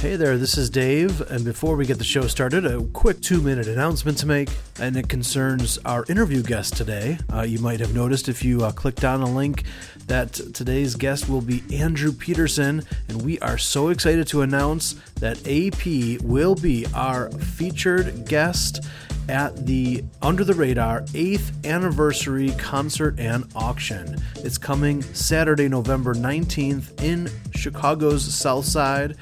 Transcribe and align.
Hey 0.00 0.14
there, 0.14 0.38
this 0.38 0.56
is 0.56 0.70
Dave, 0.70 1.20
and 1.22 1.44
before 1.44 1.74
we 1.74 1.84
get 1.84 1.98
the 1.98 2.04
show 2.04 2.28
started, 2.28 2.64
a 2.64 2.84
quick 2.84 3.20
two 3.20 3.42
minute 3.42 3.66
announcement 3.66 4.16
to 4.18 4.26
make, 4.26 4.48
and 4.78 4.96
it 4.96 5.08
concerns 5.08 5.76
our 5.84 6.04
interview 6.08 6.40
guest 6.40 6.76
today. 6.76 7.18
Uh, 7.32 7.42
you 7.42 7.58
might 7.58 7.80
have 7.80 7.92
noticed 7.96 8.28
if 8.28 8.44
you 8.44 8.62
uh, 8.62 8.70
clicked 8.70 9.04
on 9.04 9.22
a 9.22 9.28
link 9.28 9.64
that 10.06 10.34
today's 10.54 10.94
guest 10.94 11.28
will 11.28 11.40
be 11.40 11.64
Andrew 11.74 12.12
Peterson, 12.12 12.84
and 13.08 13.22
we 13.22 13.40
are 13.40 13.58
so 13.58 13.88
excited 13.88 14.28
to 14.28 14.42
announce 14.42 14.94
that 15.16 15.38
AP 15.48 16.22
will 16.22 16.54
be 16.54 16.86
our 16.94 17.28
featured 17.32 18.24
guest 18.24 18.86
at 19.28 19.66
the 19.66 20.02
Under 20.22 20.44
the 20.44 20.54
Radar 20.54 21.02
8th 21.02 21.64
anniversary 21.66 22.50
concert 22.58 23.18
and 23.18 23.44
auction. 23.54 24.16
It's 24.36 24.58
coming 24.58 25.02
Saturday, 25.02 25.68
November 25.68 26.14
19th 26.14 27.02
in 27.02 27.28
Chicago's 27.54 28.24
South 28.34 28.64
Side. 28.64 29.16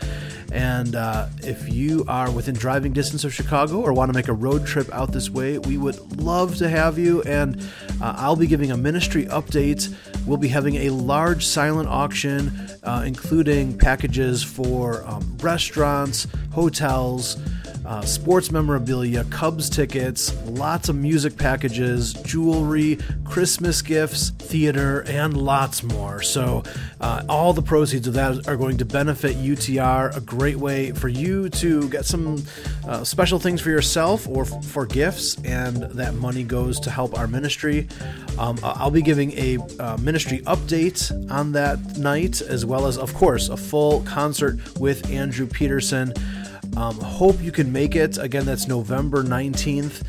And 0.53 0.95
uh, 0.95 1.27
if 1.39 1.73
you 1.73 2.05
are 2.07 2.31
within 2.31 2.55
driving 2.55 2.93
distance 2.93 3.25
of 3.25 3.35
Chicago 3.35 3.81
or 3.81 3.93
want 3.93 4.11
to 4.11 4.17
make 4.17 4.29
a 4.29 4.33
road 4.33 4.65
trip 4.65 4.89
out 4.93 5.13
this 5.13 5.29
way, 5.29 5.59
we 5.59 5.77
would 5.77 6.21
love 6.21 6.57
to 6.57 6.69
have 6.69 6.99
you. 6.99 7.23
And 7.23 7.61
uh, 8.01 8.15
I'll 8.17 8.37
be 8.37 8.47
giving 8.47 8.71
a 8.71 8.77
ministry 8.77 9.27
update. 9.27 9.93
We'll 10.25 10.37
be 10.37 10.49
having 10.49 10.77
a 10.77 10.91
large 10.91 11.45
silent 11.45 11.89
auction, 11.89 12.53
uh, 12.85 13.03
including 13.05 13.77
packages 13.77 14.43
for 14.43 15.05
um, 15.07 15.37
restaurants, 15.39 16.29
hotels 16.53 17.37
uh, 17.87 18.03
sports 18.03 18.51
memorabilia, 18.51 19.25
Cubs 19.25 19.71
tickets, 19.71 20.35
lots 20.47 20.89
of 20.89 20.97
music 20.97 21.37
packages, 21.37 22.13
jewelry, 22.13 22.99
Christmas 23.25 23.81
gifts, 23.81 24.31
theater, 24.31 25.05
and 25.07 25.37
lots 25.37 25.83
more. 25.83 26.21
So, 26.23 26.65
uh, 27.01 27.23
all 27.29 27.53
the 27.53 27.63
proceeds 27.63 28.09
of 28.09 28.15
that 28.15 28.49
are 28.49 28.57
going 28.57 28.79
to 28.79 28.85
benefit 28.85 29.37
UTR. 29.37 30.17
A 30.17 30.21
great 30.21 30.57
way 30.57 30.93
for 30.93 31.09
you 31.09 31.49
to 31.51 31.89
get 31.89 32.05
some 32.05 32.43
uh, 32.87 33.05
special 33.05 33.39
things 33.39 33.61
for 33.61 33.71
yourself 33.71 34.27
or 34.29 34.43
f- 34.43 34.65
for 34.65 34.87
gifts, 34.87 35.37
and 35.45 35.77
that 35.77 36.15
money 36.15 36.43
goes 36.43 36.81
to 36.81 36.91
help 36.91 37.17
our 37.17 37.27
ministry. 37.27 37.87
Um, 38.39 38.59
I'll 38.63 38.91
be 38.91 39.03
giving 39.03 39.33
a 39.33 39.59
uh, 39.79 39.97
ministry 39.99 40.41
update 40.41 41.31
on 41.31 41.53
that 41.53 41.99
night, 41.99 42.41
as 42.41 42.67
well 42.67 42.87
as, 42.87 42.99
of 42.99 43.15
course, 43.15 43.49
a 43.49 43.57
full 43.57 44.01
concert 44.03 44.59
with 44.79 45.11
Andrew 45.11 45.47
Peterson. 45.47 46.13
Um, 46.77 46.99
hope 47.01 47.41
you 47.41 47.53
can 47.53 47.73
make 47.73 47.97
it. 47.97 48.19
Again, 48.19 48.45
that's 48.45 48.69
November 48.69 49.23
19th. 49.23 50.05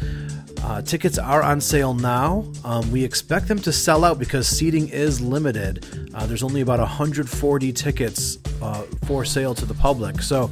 Uh, 0.63 0.81
tickets 0.81 1.17
are 1.17 1.41
on 1.41 1.61
sale 1.61 1.93
now. 1.93 2.45
Um, 2.65 2.91
we 2.91 3.03
expect 3.03 3.47
them 3.47 3.59
to 3.59 3.71
sell 3.71 4.03
out 4.03 4.19
because 4.19 4.47
seating 4.47 4.89
is 4.89 5.21
limited. 5.21 6.11
Uh, 6.13 6.25
there's 6.25 6.43
only 6.43 6.61
about 6.61 6.79
140 6.79 7.71
tickets 7.71 8.37
uh, 8.61 8.81
for 9.05 9.23
sale 9.23 9.55
to 9.55 9.65
the 9.65 9.73
public. 9.73 10.21
So 10.21 10.51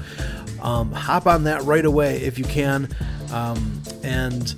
um, 0.62 0.92
hop 0.92 1.28
on 1.28 1.44
that 1.44 1.64
right 1.64 1.84
away 1.86 2.22
if 2.22 2.40
you 2.40 2.46
can. 2.46 2.88
Um, 3.32 3.82
and 4.04 4.56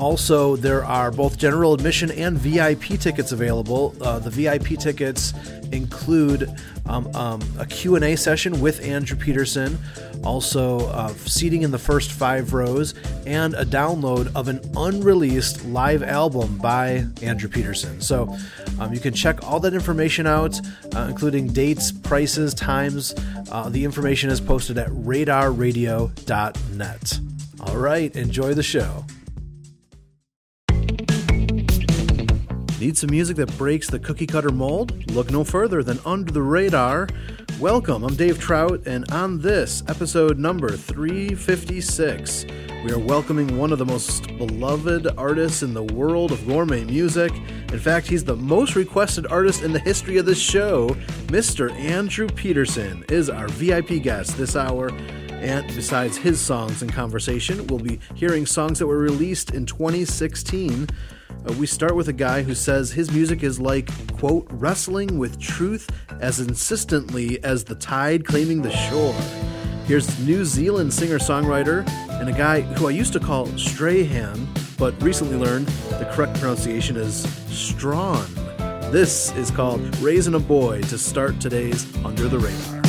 also, 0.00 0.56
there 0.56 0.82
are 0.82 1.10
both 1.10 1.36
general 1.36 1.74
admission 1.74 2.10
and 2.10 2.38
VIP 2.38 2.98
tickets 2.98 3.32
available. 3.32 3.94
Uh, 4.00 4.18
the 4.18 4.30
VIP 4.30 4.78
tickets 4.78 5.34
include 5.72 6.50
um, 6.86 7.14
um, 7.14 7.42
a 7.58 7.66
Q&A 7.66 8.16
session 8.16 8.62
with 8.62 8.82
Andrew 8.82 9.16
Peterson, 9.16 9.78
also 10.24 10.88
uh, 10.88 11.08
seating 11.26 11.60
in 11.62 11.70
the 11.70 11.78
first 11.78 12.12
five 12.12 12.54
rows, 12.54 12.94
and 13.26 13.52
a 13.54 13.66
download 13.66 14.34
of 14.34 14.48
an 14.48 14.58
unreleased 14.74 15.66
live 15.66 16.02
album 16.02 16.56
by 16.56 17.04
Andrew 17.20 17.50
Peterson. 17.50 18.00
So 18.00 18.34
um, 18.78 18.94
you 18.94 19.00
can 19.00 19.12
check 19.12 19.46
all 19.46 19.60
that 19.60 19.74
information 19.74 20.26
out, 20.26 20.58
uh, 20.96 21.08
including 21.10 21.48
dates, 21.48 21.92
prices, 21.92 22.54
times. 22.54 23.14
Uh, 23.52 23.68
the 23.68 23.84
information 23.84 24.30
is 24.30 24.40
posted 24.40 24.78
at 24.78 24.88
radarradio.net. 24.88 27.20
All 27.60 27.76
right, 27.76 28.16
enjoy 28.16 28.54
the 28.54 28.62
show. 28.62 29.04
Need 32.80 32.96
some 32.96 33.10
music 33.10 33.36
that 33.36 33.58
breaks 33.58 33.90
the 33.90 33.98
cookie 33.98 34.26
cutter 34.26 34.48
mold? 34.48 35.10
Look 35.10 35.30
no 35.30 35.44
further 35.44 35.82
than 35.82 35.98
Under 36.06 36.32
the 36.32 36.40
Radar. 36.40 37.08
Welcome, 37.58 38.02
I'm 38.02 38.14
Dave 38.14 38.38
Trout, 38.38 38.86
and 38.86 39.10
on 39.10 39.38
this 39.38 39.82
episode 39.86 40.38
number 40.38 40.70
356, 40.70 42.46
we 42.82 42.90
are 42.90 42.98
welcoming 42.98 43.58
one 43.58 43.70
of 43.70 43.78
the 43.78 43.84
most 43.84 44.28
beloved 44.38 45.06
artists 45.18 45.62
in 45.62 45.74
the 45.74 45.82
world 45.82 46.32
of 46.32 46.46
gourmet 46.46 46.84
music. 46.84 47.30
In 47.70 47.78
fact, 47.78 48.06
he's 48.06 48.24
the 48.24 48.36
most 48.36 48.74
requested 48.76 49.26
artist 49.26 49.62
in 49.62 49.74
the 49.74 49.78
history 49.80 50.16
of 50.16 50.24
this 50.24 50.40
show. 50.40 50.88
Mr. 51.26 51.70
Andrew 51.72 52.28
Peterson 52.28 53.04
is 53.10 53.28
our 53.28 53.48
VIP 53.48 54.02
guest 54.02 54.38
this 54.38 54.56
hour. 54.56 54.90
And 55.32 55.66
besides 55.76 56.16
his 56.16 56.40
songs 56.40 56.80
and 56.80 56.90
conversation, 56.90 57.66
we'll 57.66 57.78
be 57.78 58.00
hearing 58.14 58.46
songs 58.46 58.78
that 58.78 58.86
were 58.86 58.96
released 58.96 59.50
in 59.50 59.66
2016. 59.66 60.88
Uh, 61.48 61.52
we 61.54 61.66
start 61.66 61.94
with 61.96 62.08
a 62.08 62.12
guy 62.12 62.42
who 62.42 62.54
says 62.54 62.92
his 62.92 63.10
music 63.10 63.42
is 63.42 63.58
like, 63.60 63.88
quote, 64.18 64.46
wrestling 64.50 65.18
with 65.18 65.40
truth 65.40 65.88
as 66.20 66.40
insistently 66.40 67.42
as 67.42 67.64
the 67.64 67.74
tide 67.74 68.24
claiming 68.24 68.62
the 68.62 68.70
shore. 68.70 69.14
Here's 69.86 70.18
New 70.20 70.44
Zealand 70.44 70.92
singer 70.92 71.18
songwriter 71.18 71.88
and 72.20 72.28
a 72.28 72.32
guy 72.32 72.60
who 72.60 72.86
I 72.86 72.90
used 72.90 73.12
to 73.14 73.20
call 73.20 73.46
Strahan, 73.58 74.48
but 74.78 75.00
recently 75.02 75.36
learned 75.36 75.66
the 75.66 76.08
correct 76.12 76.38
pronunciation 76.38 76.96
is 76.96 77.22
Strawn. 77.48 78.26
This 78.92 79.34
is 79.36 79.50
called 79.50 79.96
Raising 79.98 80.34
a 80.34 80.40
Boy 80.40 80.82
to 80.82 80.98
start 80.98 81.40
today's 81.40 81.86
Under 82.04 82.28
the 82.28 82.38
Radar. 82.38 82.79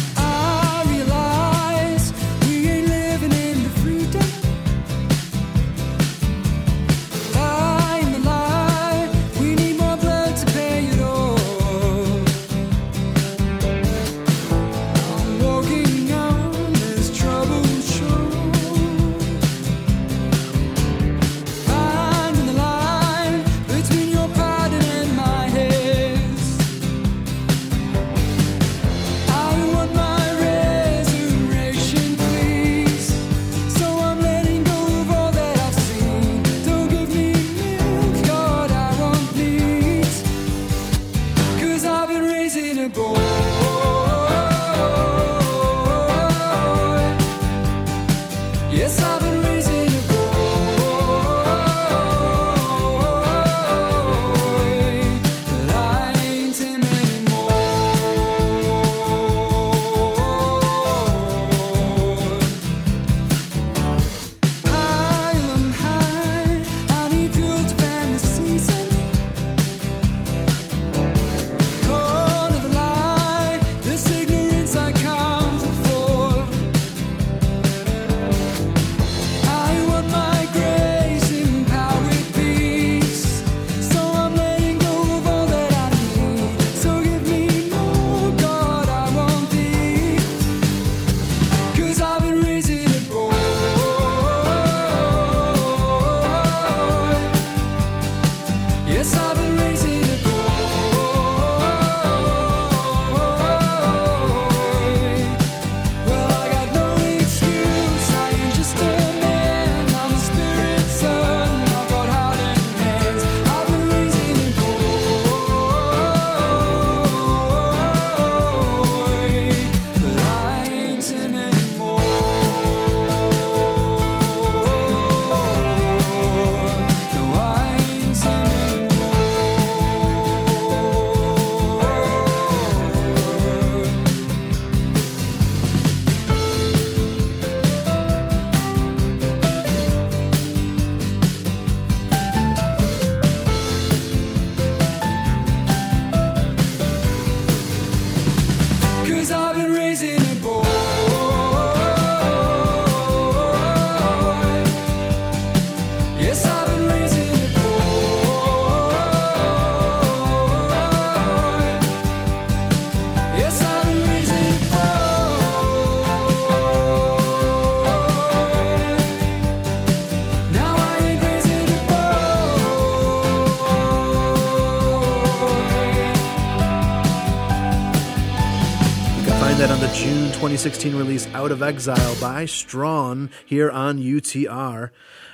2016 180.61 180.95
release 180.95 181.27
Out 181.33 181.51
of 181.51 181.63
Exile 181.63 182.15
by 182.21 182.45
Strahan 182.45 183.31
here 183.47 183.71
on 183.71 183.97
UTR. 183.97 184.91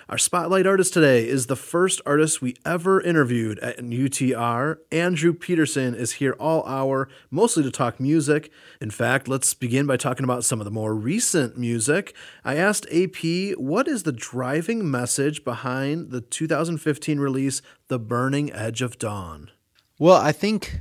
Our 0.07 0.17
spotlight 0.17 0.65
artist 0.65 0.93
today 0.93 1.27
is 1.27 1.47
the 1.47 1.57
first 1.57 1.99
artist 2.05 2.41
we 2.41 2.55
ever 2.63 3.01
interviewed 3.01 3.59
at 3.59 3.79
UTR. 3.79 4.77
Andrew 4.89 5.33
Peterson 5.33 5.95
is 5.95 6.13
here 6.13 6.31
all 6.39 6.65
hour, 6.65 7.09
mostly 7.29 7.61
to 7.63 7.71
talk 7.71 7.99
music. 7.99 8.49
In 8.79 8.89
fact, 8.89 9.27
let's 9.27 9.53
begin 9.53 9.85
by 9.85 9.97
talking 9.97 10.23
about 10.23 10.45
some 10.45 10.61
of 10.61 10.65
the 10.65 10.71
more 10.71 10.95
recent 10.95 11.57
music. 11.57 12.15
I 12.45 12.55
asked 12.55 12.87
AP, 12.89 13.57
what 13.57 13.89
is 13.89 14.03
the 14.03 14.13
driving 14.13 14.89
message 14.89 15.43
behind 15.43 16.11
the 16.11 16.21
2015 16.21 17.19
release, 17.19 17.61
The 17.89 17.99
Burning 17.99 18.49
Edge 18.53 18.81
of 18.81 18.97
Dawn? 18.97 19.51
Well, 19.99 20.15
I 20.15 20.31
think 20.31 20.79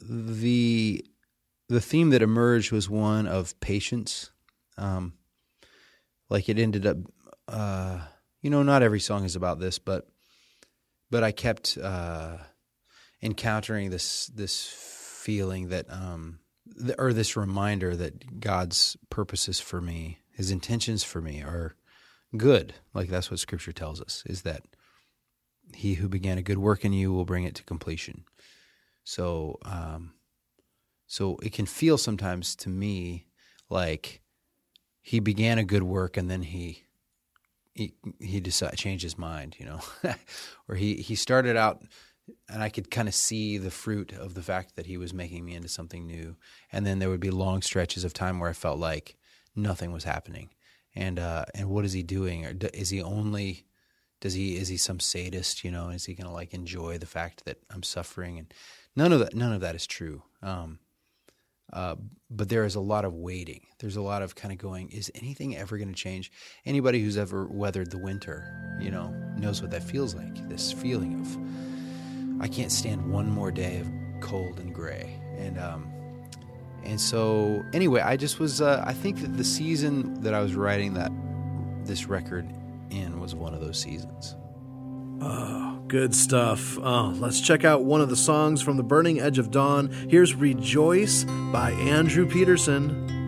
the 0.00 1.06
the 1.68 1.80
theme 1.80 2.10
that 2.10 2.22
emerged 2.22 2.72
was 2.72 2.88
one 2.88 3.26
of 3.26 3.58
patience. 3.60 4.30
Um, 4.76 5.14
like 6.28 6.48
it 6.48 6.58
ended 6.58 6.86
up, 6.86 6.96
uh, 7.48 8.00
you 8.42 8.50
know, 8.50 8.62
not 8.62 8.82
every 8.82 9.00
song 9.00 9.24
is 9.24 9.36
about 9.36 9.60
this, 9.60 9.78
but 9.78 10.06
but 11.10 11.22
I 11.22 11.32
kept 11.32 11.78
uh, 11.78 12.38
encountering 13.22 13.90
this 13.90 14.26
this 14.26 14.66
feeling 14.66 15.68
that, 15.68 15.86
um, 15.90 16.40
or 16.98 17.12
this 17.12 17.36
reminder 17.36 17.94
that 17.96 18.40
God's 18.40 18.96
purposes 19.10 19.60
for 19.60 19.80
me, 19.80 20.18
His 20.32 20.50
intentions 20.50 21.04
for 21.04 21.20
me, 21.20 21.40
are 21.42 21.76
good. 22.36 22.74
Like 22.92 23.08
that's 23.08 23.30
what 23.30 23.40
Scripture 23.40 23.72
tells 23.72 24.00
us: 24.00 24.22
is 24.26 24.42
that 24.42 24.62
He 25.72 25.94
who 25.94 26.08
began 26.08 26.36
a 26.36 26.42
good 26.42 26.58
work 26.58 26.84
in 26.84 26.92
you 26.92 27.12
will 27.12 27.24
bring 27.24 27.44
it 27.44 27.54
to 27.56 27.64
completion. 27.64 28.24
So. 29.04 29.58
Um, 29.64 30.14
so 31.06 31.38
it 31.42 31.52
can 31.52 31.66
feel 31.66 31.98
sometimes 31.98 32.56
to 32.56 32.68
me 32.68 33.26
like 33.70 34.20
he 35.00 35.20
began 35.20 35.58
a 35.58 35.64
good 35.64 35.82
work 35.82 36.16
and 36.16 36.30
then 36.30 36.42
he 36.42 36.84
he 37.74 37.94
he 38.20 38.40
decided 38.40 38.78
changed 38.78 39.02
his 39.02 39.18
mind, 39.18 39.56
you 39.58 39.66
know, 39.66 39.80
or 40.68 40.76
he 40.76 40.94
he 40.96 41.14
started 41.14 41.56
out 41.56 41.82
and 42.48 42.62
I 42.62 42.68
could 42.68 42.90
kind 42.90 43.08
of 43.08 43.14
see 43.14 43.58
the 43.58 43.70
fruit 43.70 44.12
of 44.12 44.34
the 44.34 44.42
fact 44.42 44.76
that 44.76 44.86
he 44.86 44.96
was 44.96 45.12
making 45.12 45.44
me 45.44 45.54
into 45.54 45.68
something 45.68 46.06
new, 46.06 46.36
and 46.72 46.86
then 46.86 46.98
there 46.98 47.10
would 47.10 47.20
be 47.20 47.30
long 47.30 47.62
stretches 47.62 48.04
of 48.04 48.12
time 48.12 48.38
where 48.38 48.50
I 48.50 48.54
felt 48.54 48.78
like 48.78 49.16
nothing 49.54 49.92
was 49.92 50.04
happening, 50.04 50.50
and 50.94 51.18
uh, 51.18 51.44
and 51.54 51.68
what 51.68 51.84
is 51.84 51.92
he 51.92 52.02
doing? 52.02 52.46
Or 52.46 52.54
is 52.72 52.90
he 52.90 53.02
only 53.02 53.66
does 54.20 54.34
he 54.34 54.56
is 54.56 54.68
he 54.68 54.76
some 54.76 55.00
sadist? 55.00 55.64
You 55.64 55.70
know, 55.70 55.90
is 55.90 56.06
he 56.06 56.14
going 56.14 56.26
to 56.26 56.32
like 56.32 56.54
enjoy 56.54 56.98
the 56.98 57.06
fact 57.06 57.44
that 57.44 57.58
I'm 57.70 57.82
suffering? 57.82 58.38
And 58.38 58.54
none 58.96 59.12
of 59.12 59.18
that 59.20 59.34
none 59.34 59.52
of 59.52 59.60
that 59.60 59.74
is 59.74 59.86
true. 59.86 60.22
Um, 60.42 60.78
uh, 61.74 61.96
but 62.30 62.48
there 62.48 62.64
is 62.64 62.76
a 62.76 62.80
lot 62.80 63.04
of 63.04 63.12
waiting. 63.12 63.66
There's 63.80 63.96
a 63.96 64.02
lot 64.02 64.22
of 64.22 64.34
kind 64.34 64.52
of 64.52 64.58
going, 64.58 64.90
is 64.90 65.10
anything 65.14 65.56
ever 65.56 65.76
going 65.76 65.88
to 65.88 65.94
change? 65.94 66.30
Anybody 66.64 67.02
who's 67.02 67.18
ever 67.18 67.46
weathered 67.46 67.90
the 67.90 67.98
winter, 67.98 68.78
you 68.80 68.90
know, 68.90 69.08
knows 69.36 69.60
what 69.60 69.72
that 69.72 69.82
feels 69.82 70.14
like. 70.14 70.48
This 70.48 70.72
feeling 70.72 71.20
of, 71.20 72.42
I 72.42 72.48
can't 72.48 72.72
stand 72.72 73.10
one 73.10 73.28
more 73.28 73.50
day 73.50 73.80
of 73.80 73.88
cold 74.20 74.60
and 74.60 74.72
gray. 74.74 75.20
And, 75.36 75.58
um, 75.58 75.92
and 76.84 77.00
so, 77.00 77.62
anyway, 77.72 78.00
I 78.00 78.16
just 78.16 78.38
was, 78.38 78.60
uh, 78.60 78.82
I 78.86 78.92
think 78.92 79.20
that 79.20 79.36
the 79.36 79.44
season 79.44 80.22
that 80.22 80.32
I 80.32 80.40
was 80.40 80.54
writing 80.54 80.94
that, 80.94 81.10
this 81.84 82.06
record 82.06 82.48
in 82.90 83.20
was 83.20 83.34
one 83.34 83.52
of 83.52 83.60
those 83.60 83.78
seasons. 83.78 84.36
Oh, 85.26 85.80
good 85.88 86.14
stuff. 86.14 86.78
Oh, 86.78 87.14
let's 87.16 87.40
check 87.40 87.64
out 87.64 87.82
one 87.82 88.02
of 88.02 88.10
the 88.10 88.16
songs 88.16 88.60
from 88.60 88.76
The 88.76 88.82
Burning 88.82 89.20
Edge 89.20 89.38
of 89.38 89.50
Dawn. 89.50 89.90
Here's 90.10 90.34
Rejoice 90.34 91.24
by 91.50 91.70
Andrew 91.70 92.28
Peterson. 92.28 93.23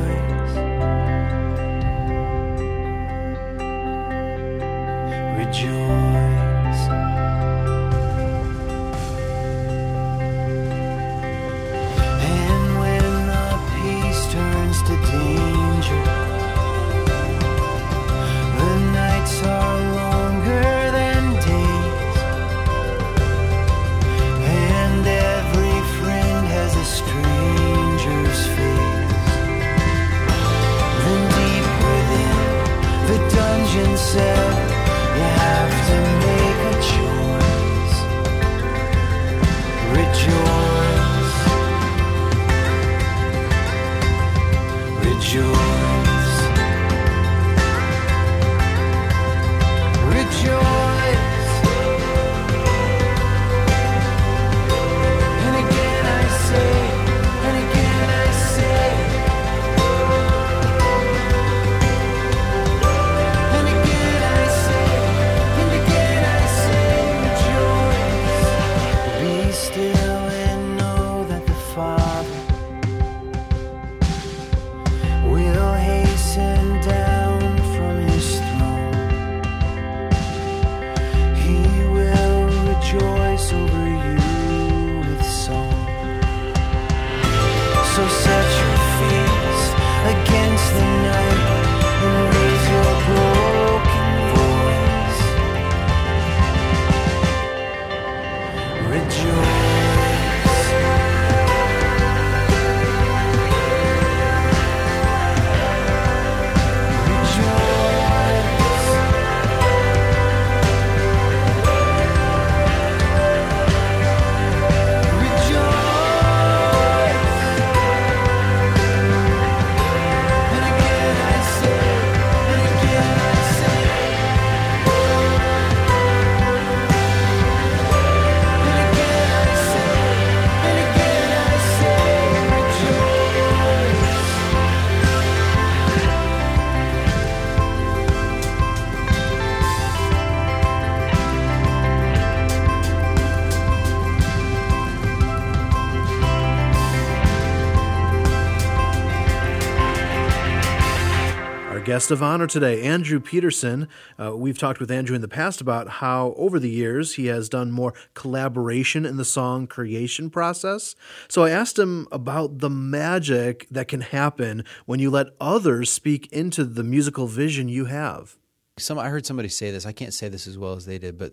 Guest 151.98 152.12
of 152.12 152.22
honor 152.22 152.46
today, 152.46 152.80
Andrew 152.82 153.18
Peterson. 153.18 153.88
Uh, 154.20 154.36
we've 154.36 154.56
talked 154.56 154.78
with 154.78 154.88
Andrew 154.88 155.16
in 155.16 155.20
the 155.20 155.26
past 155.26 155.60
about 155.60 155.88
how, 155.88 156.32
over 156.36 156.60
the 156.60 156.70
years, 156.70 157.16
he 157.16 157.26
has 157.26 157.48
done 157.48 157.72
more 157.72 157.92
collaboration 158.14 159.04
in 159.04 159.16
the 159.16 159.24
song 159.24 159.66
creation 159.66 160.30
process. 160.30 160.94
So 161.26 161.42
I 161.42 161.50
asked 161.50 161.76
him 161.76 162.06
about 162.12 162.60
the 162.60 162.70
magic 162.70 163.66
that 163.72 163.88
can 163.88 164.02
happen 164.02 164.64
when 164.86 165.00
you 165.00 165.10
let 165.10 165.26
others 165.40 165.90
speak 165.90 166.32
into 166.32 166.62
the 166.62 166.84
musical 166.84 167.26
vision 167.26 167.68
you 167.68 167.86
have. 167.86 168.36
Some 168.78 168.96
I 168.96 169.08
heard 169.08 169.26
somebody 169.26 169.48
say 169.48 169.72
this. 169.72 169.84
I 169.84 169.90
can't 169.90 170.14
say 170.14 170.28
this 170.28 170.46
as 170.46 170.56
well 170.56 170.74
as 170.74 170.86
they 170.86 170.98
did, 170.98 171.18
but 171.18 171.32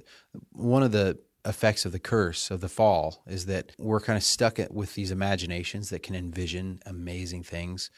one 0.51 0.81
of 0.81 0.91
the 0.91 1.19
effects 1.45 1.85
of 1.85 1.91
the 1.91 1.99
curse 1.99 2.49
of 2.49 2.61
the 2.61 2.69
fall 2.69 3.21
is 3.27 3.45
that 3.45 3.71
we're 3.77 4.01
kind 4.01 4.17
of 4.17 4.23
stuck 4.23 4.57
with 4.71 4.95
these 4.95 5.11
imaginations 5.11 5.91
that 5.91 6.01
can 6.01 6.15
envision 6.15 6.79
amazing 6.87 7.43
things 7.43 7.91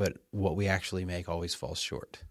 but 0.00 0.14
what 0.30 0.56
we 0.56 0.66
actually 0.66 1.04
make 1.04 1.28
always 1.28 1.54
falls 1.54 1.78
short. 1.78 2.22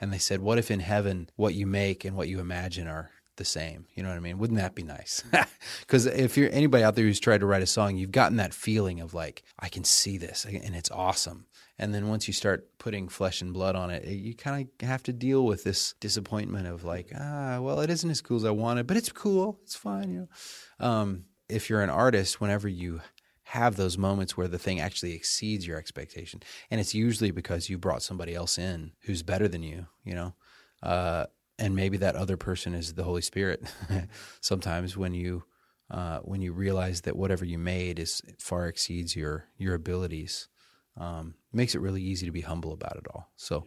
And 0.00 0.12
they 0.12 0.18
said, 0.18 0.40
what 0.40 0.58
if 0.58 0.72
in 0.72 0.80
heaven 0.80 1.30
what 1.36 1.54
you 1.54 1.64
make 1.64 2.04
and 2.04 2.16
what 2.16 2.26
you 2.26 2.40
imagine 2.40 2.88
are 2.88 3.12
the 3.36 3.44
same? 3.44 3.86
You 3.94 4.02
know 4.02 4.08
what 4.08 4.16
I 4.16 4.20
mean? 4.20 4.38
Wouldn't 4.38 4.58
that 4.58 4.74
be 4.74 4.82
nice? 4.82 5.22
Because 5.80 6.06
if 6.06 6.36
you're 6.36 6.50
anybody 6.50 6.82
out 6.82 6.96
there 6.96 7.04
who's 7.04 7.20
tried 7.20 7.40
to 7.40 7.46
write 7.46 7.62
a 7.62 7.66
song, 7.66 7.96
you've 7.96 8.10
gotten 8.10 8.38
that 8.38 8.52
feeling 8.52 9.00
of 9.00 9.14
like, 9.14 9.44
I 9.56 9.68
can 9.68 9.84
see 9.84 10.18
this 10.18 10.44
and 10.44 10.74
it's 10.74 10.90
awesome. 10.90 11.46
And 11.78 11.94
then 11.94 12.08
once 12.08 12.26
you 12.26 12.34
start 12.34 12.76
putting 12.78 13.08
flesh 13.08 13.40
and 13.40 13.52
blood 13.52 13.76
on 13.76 13.90
it, 13.90 14.04
you 14.08 14.34
kind 14.34 14.68
of 14.80 14.88
have 14.88 15.04
to 15.04 15.12
deal 15.12 15.44
with 15.44 15.62
this 15.62 15.94
disappointment 16.00 16.66
of 16.66 16.82
like, 16.82 17.12
ah, 17.16 17.60
well, 17.60 17.82
it 17.82 17.90
isn't 17.90 18.10
as 18.10 18.20
cool 18.20 18.38
as 18.38 18.44
I 18.44 18.50
wanted, 18.50 18.88
but 18.88 18.96
it's 18.96 19.12
cool. 19.12 19.60
It's 19.62 19.76
fine. 19.76 20.10
You 20.10 20.28
know, 20.80 20.86
um, 20.86 21.26
if 21.48 21.70
you're 21.70 21.82
an 21.82 21.90
artist, 21.90 22.40
whenever 22.40 22.66
you 22.66 23.00
have 23.50 23.76
those 23.76 23.96
moments 23.96 24.36
where 24.36 24.48
the 24.48 24.58
thing 24.58 24.80
actually 24.80 25.12
exceeds 25.12 25.64
your 25.64 25.78
expectation. 25.78 26.42
And 26.68 26.80
it's 26.80 26.96
usually 26.96 27.30
because 27.30 27.70
you 27.70 27.78
brought 27.78 28.02
somebody 28.02 28.34
else 28.34 28.58
in 28.58 28.90
who's 29.02 29.22
better 29.22 29.46
than 29.46 29.62
you, 29.62 29.86
you 30.04 30.14
know? 30.14 30.34
Uh, 30.82 31.26
and 31.56 31.76
maybe 31.76 31.96
that 31.98 32.16
other 32.16 32.36
person 32.36 32.74
is 32.74 32.94
the 32.94 33.04
Holy 33.04 33.22
Spirit. 33.22 33.62
Sometimes 34.40 34.96
when 34.96 35.14
you 35.14 35.44
uh, 35.88 36.18
when 36.20 36.40
you 36.40 36.52
realize 36.52 37.02
that 37.02 37.16
whatever 37.16 37.44
you 37.44 37.56
made 37.56 38.00
is 38.00 38.20
far 38.40 38.66
exceeds 38.66 39.14
your 39.14 39.44
your 39.56 39.74
abilities, 39.74 40.48
um, 40.96 41.34
makes 41.52 41.76
it 41.76 41.80
really 41.80 42.02
easy 42.02 42.26
to 42.26 42.32
be 42.32 42.40
humble 42.40 42.72
about 42.72 42.96
it 42.96 43.06
all. 43.14 43.30
So, 43.36 43.64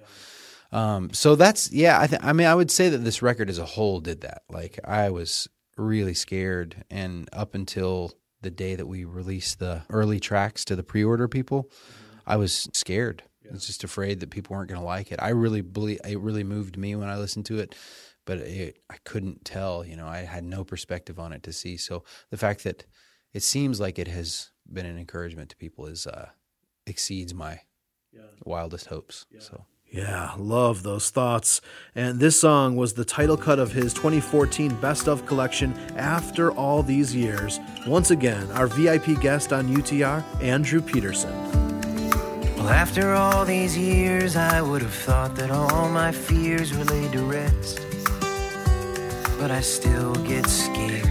um, 0.74 1.14
so 1.14 1.36
that's 1.36 1.72
yeah. 1.72 2.02
I 2.02 2.08
th- 2.08 2.22
I 2.22 2.34
mean, 2.34 2.48
I 2.48 2.54
would 2.54 2.70
say 2.70 2.90
that 2.90 2.98
this 2.98 3.22
record 3.22 3.50
as 3.50 3.58
a 3.58 3.66
whole 3.66 4.02
did 4.02 4.22
that. 4.22 4.44
Like 4.50 4.78
I 4.84 5.10
was 5.10 5.48
really 5.78 6.14
scared, 6.14 6.84
and 6.92 7.30
up 7.32 7.56
until 7.56 8.12
the 8.42 8.52
day 8.52 8.76
that 8.76 8.88
we 8.88 9.06
released 9.06 9.60
the 9.60 9.84
early 9.90 10.20
tracks 10.20 10.64
to 10.66 10.76
the 10.76 10.84
pre-order 10.84 11.28
people. 11.28 11.70
I 12.26 12.38
was 12.38 12.70
scared. 12.74 13.24
Yeah. 13.44 13.52
I 13.52 13.54
was 13.54 13.68
just 13.68 13.84
afraid 13.84 14.20
that 14.20 14.30
people 14.30 14.56
weren't 14.56 14.70
going 14.70 14.80
to 14.80 14.86
like 14.86 15.12
it. 15.12 15.20
I 15.22 15.30
really 15.30 15.62
believe 15.62 16.00
it 16.08 16.20
really 16.20 16.44
moved 16.44 16.78
me 16.78 16.96
when 16.96 17.10
I 17.10 17.18
listened 17.18 17.46
to 17.48 17.60
it, 17.60 17.76
but 18.26 18.38
it, 18.40 18.80
I 18.90 18.98
couldn't 19.04 19.46
tell. 19.46 19.86
You 19.86 19.96
know, 19.96 20.08
I 20.08 20.20
had 20.20 20.44
no 20.44 20.64
perspective 20.64 21.20
on 21.20 21.34
it 21.34 21.44
to 21.44 21.54
see. 21.54 21.78
So 21.78 22.04
the 22.30 22.38
fact 22.38 22.64
that 22.64 22.86
it 23.34 23.44
seems 23.44 23.80
like 23.80 24.00
it 24.00 24.08
has 24.08 24.52
been 24.72 24.86
an 24.86 24.98
encouragement 24.98 25.50
to 25.50 25.58
people 25.58 25.86
is 25.88 26.06
uh, 26.08 26.30
exceeds 26.86 27.34
my 27.34 27.62
yeah. 28.12 28.22
wildest 28.46 28.88
hopes. 28.88 29.26
Yeah. 29.32 29.42
So. 29.42 29.66
Yeah, 29.92 30.34
love 30.38 30.84
those 30.84 31.10
thoughts. 31.10 31.62
And 31.96 32.20
this 32.20 32.40
song 32.40 32.76
was 32.76 32.94
the 32.94 33.04
title 33.04 33.38
cut 33.38 33.58
of 33.58 33.72
his 33.72 33.92
2014 33.94 34.76
Best 34.76 35.08
of 35.08 35.26
collection, 35.26 35.74
After 35.96 36.52
All 36.52 36.84
These 36.84 37.16
Years. 37.16 37.60
Once 37.88 38.12
again, 38.12 38.52
our 38.52 38.68
VIP 38.68 39.20
guest 39.20 39.52
on 39.52 39.68
UTR, 39.68 40.24
Andrew 40.44 40.80
Peterson. 40.80 41.34
Well, 42.56 42.70
after 42.70 43.14
all 43.14 43.46
these 43.46 43.76
years, 43.76 44.36
I 44.36 44.62
would 44.62 44.84
have 44.84 44.94
thought 44.94 45.36
that 45.38 45.50
all 45.50 45.90
my 45.90 46.12
fears 46.12 46.72
were 46.78 46.84
laid 46.84 47.12
to 47.14 47.24
rest. 47.24 47.80
But 49.40 49.50
I 49.50 49.62
still 49.62 50.14
get 50.18 50.46
scared. 50.46 51.08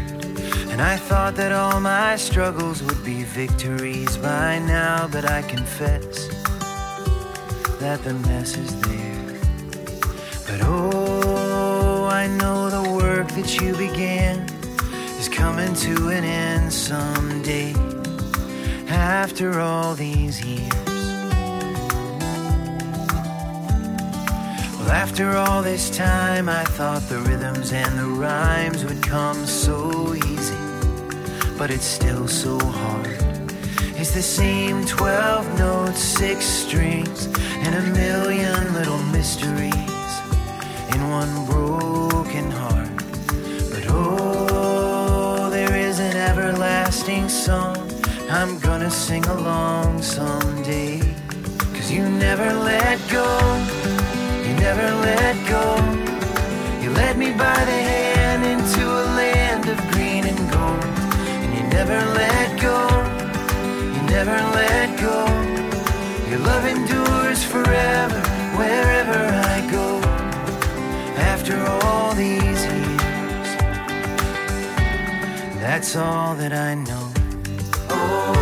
And 0.69 0.81
I 0.81 0.97
thought 0.97 1.35
that 1.35 1.51
all 1.51 1.81
my 1.81 2.15
struggles 2.15 2.81
would 2.85 3.05
be 3.05 3.25
victories 3.25 4.17
by 4.19 4.61
now, 4.61 5.09
but 5.09 5.25
I 5.25 5.43
confess 5.43 6.48
that 7.81 8.03
the 8.03 8.15
mess 8.15 8.57
is 8.57 8.81
there. 8.83 9.41
But 10.47 10.61
oh, 10.67 12.07
I 12.07 12.27
know 12.27 12.71
the 12.71 12.91
work 12.93 13.29
that 13.29 13.61
you 13.61 13.77
began 13.77 14.41
is 15.19 15.29
coming 15.29 15.75
to 15.75 16.09
an 16.09 16.25
end 16.25 16.73
someday 16.73 17.73
after 18.89 19.61
all 19.61 19.95
these 19.95 20.45
years. 20.45 20.73
Well, 24.79 24.91
after 24.91 25.37
all 25.37 25.63
this 25.63 25.97
time, 25.97 26.49
I 26.49 26.65
thought 26.65 27.03
the 27.03 27.21
rhythms 27.21 27.73
and 27.73 27.97
the 27.99 28.07
rhymes 28.07 28.85
would 28.85 29.03
come 29.03 29.47
so 29.47 30.15
easy, 30.15 30.57
but 31.57 31.71
it's 31.71 31.85
still 31.85 32.27
so 32.27 32.59
hard. 32.59 33.28
It's 34.01 34.13
the 34.13 34.23
same 34.23 34.87
12 34.87 35.59
notes, 35.59 35.99
six 35.99 36.45
strings, 36.45 37.27
and 37.65 37.75
a 37.75 37.83
million 37.99 38.73
little 38.73 39.03
mysteries 39.11 40.13
in 40.95 41.11
one 41.11 41.47
broken 41.47 42.49
heart. 42.49 42.97
But 43.73 43.85
oh, 43.89 45.51
there 45.51 45.75
is 45.77 45.99
an 45.99 46.17
everlasting 46.17 47.29
song 47.29 47.91
I'm 48.31 48.61
gonna 48.61 48.91
sing 48.91 49.25
along 49.25 50.03
someday. 50.03 51.01
Cause 51.75 51.91
you 51.91 52.09
never 52.09 52.53
let 52.53 53.01
go, 53.11 53.27
you 54.47 54.55
never 54.61 54.89
let 55.09 55.35
go. 55.49 55.65
You 56.81 56.91
led 56.91 57.19
me 57.19 57.33
by 57.33 57.65
the 57.65 57.79
hand 57.91 58.45
into 58.45 58.85
a 58.87 59.05
land 59.19 59.69
of 59.69 59.79
green 59.91 60.25
and 60.25 60.39
gold, 60.53 60.85
and 61.43 61.55
you 61.57 61.65
never 61.79 61.99
let 62.15 62.61
go, 62.61 62.88
never 64.11 64.39
let 64.61 64.99
go. 64.99 65.27
Your 66.31 66.41
love 66.41 66.65
endures 66.67 67.45
forever 67.45 68.21
wherever 68.57 69.21
I 69.55 69.67
go. 69.71 70.01
After 71.33 71.57
all 71.83 72.15
these 72.15 72.61
years, 72.65 73.49
that's 75.63 75.97
all 75.97 76.35
that 76.37 76.53
I 76.53 76.75
know. 76.75 77.13
Oh, 77.91 78.35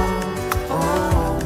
oh. 0.70 1.40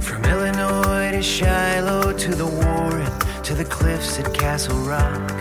From 0.00 0.24
Illinois 0.24 1.10
to 1.12 1.22
Shiloh 1.22 2.12
to 2.12 2.34
the 2.34 2.46
Warren 2.46 3.10
to 3.42 3.54
the 3.54 3.64
cliffs 3.64 4.18
at 4.18 4.32
Castle 4.32 4.78
Rock. 4.78 5.35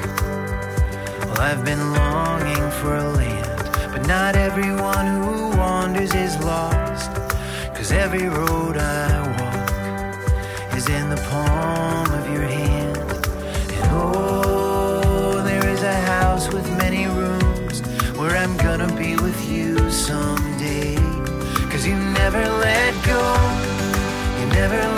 I've 1.46 1.64
been 1.64 1.94
longing 1.94 2.72
for 2.82 2.96
a 2.96 3.08
land 3.12 3.56
but 3.92 4.08
not 4.08 4.36
everyone 4.36 5.06
who 5.06 5.56
wanders 5.56 6.14
is 6.16 6.36
lost, 6.44 7.12
cause 7.76 7.92
every 7.92 8.28
road 8.28 8.78
I 8.78 9.22
walk 9.40 10.74
is 10.76 10.90
in 10.90 11.08
the 11.12 11.22
palm 11.30 12.12
of 12.12 12.34
your 12.34 12.42
hand. 12.42 12.98
And 12.98 13.92
oh, 13.94 15.44
there 15.46 15.68
is 15.70 15.84
a 15.84 15.94
house 16.14 16.52
with 16.52 16.68
many 16.80 17.06
rooms 17.06 17.82
where 18.18 18.36
I'm 18.36 18.58
gonna 18.58 18.92
be 18.98 19.16
with 19.16 19.40
you 19.48 19.92
someday. 19.92 20.96
Cause 21.70 21.86
you 21.86 21.96
never 21.96 22.44
let 22.68 22.92
go, 23.06 23.22
you 24.40 24.48
never 24.48 24.95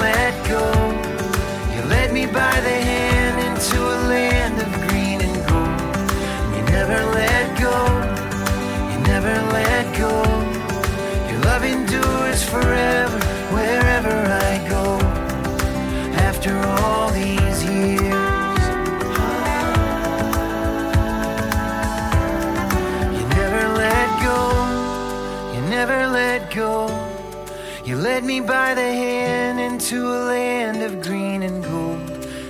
by 28.42 28.74
the 28.74 28.82
hand 28.82 29.60
into 29.60 30.06
a 30.06 30.20
land 30.26 30.84
of 30.84 31.02
green 31.02 31.44
and 31.44 31.64
gold, 31.64 32.00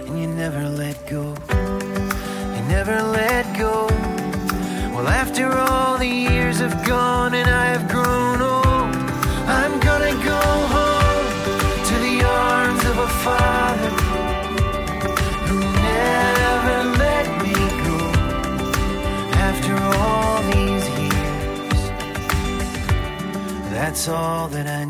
and 0.08 0.20
you 0.20 0.28
never 0.28 0.68
let 0.68 0.98
go. 1.08 1.36
You 2.56 2.62
never 2.68 3.02
let 3.02 3.46
go. 3.58 3.88
Well, 4.94 5.08
after 5.08 5.52
all 5.52 5.98
the 5.98 6.08
years 6.08 6.60
have 6.60 6.86
gone 6.86 7.34
and 7.34 7.50
I 7.50 7.68
have 7.68 7.88
grown 7.90 8.42
old, 8.42 8.96
I'm 9.48 9.80
gonna 9.80 10.16
go 10.24 10.42
home 10.76 11.28
to 11.90 11.96
the 12.08 12.24
arms 12.26 12.84
of 12.92 12.98
a 12.98 13.10
father 13.26 13.92
who 15.48 15.60
never 15.92 16.78
let 17.06 17.28
me 17.44 17.58
go. 17.88 18.00
After 19.50 19.76
all 20.00 20.42
these 20.54 20.86
years, 21.04 21.80
that's 23.72 24.08
all 24.08 24.48
that 24.50 24.68
I 24.68 24.87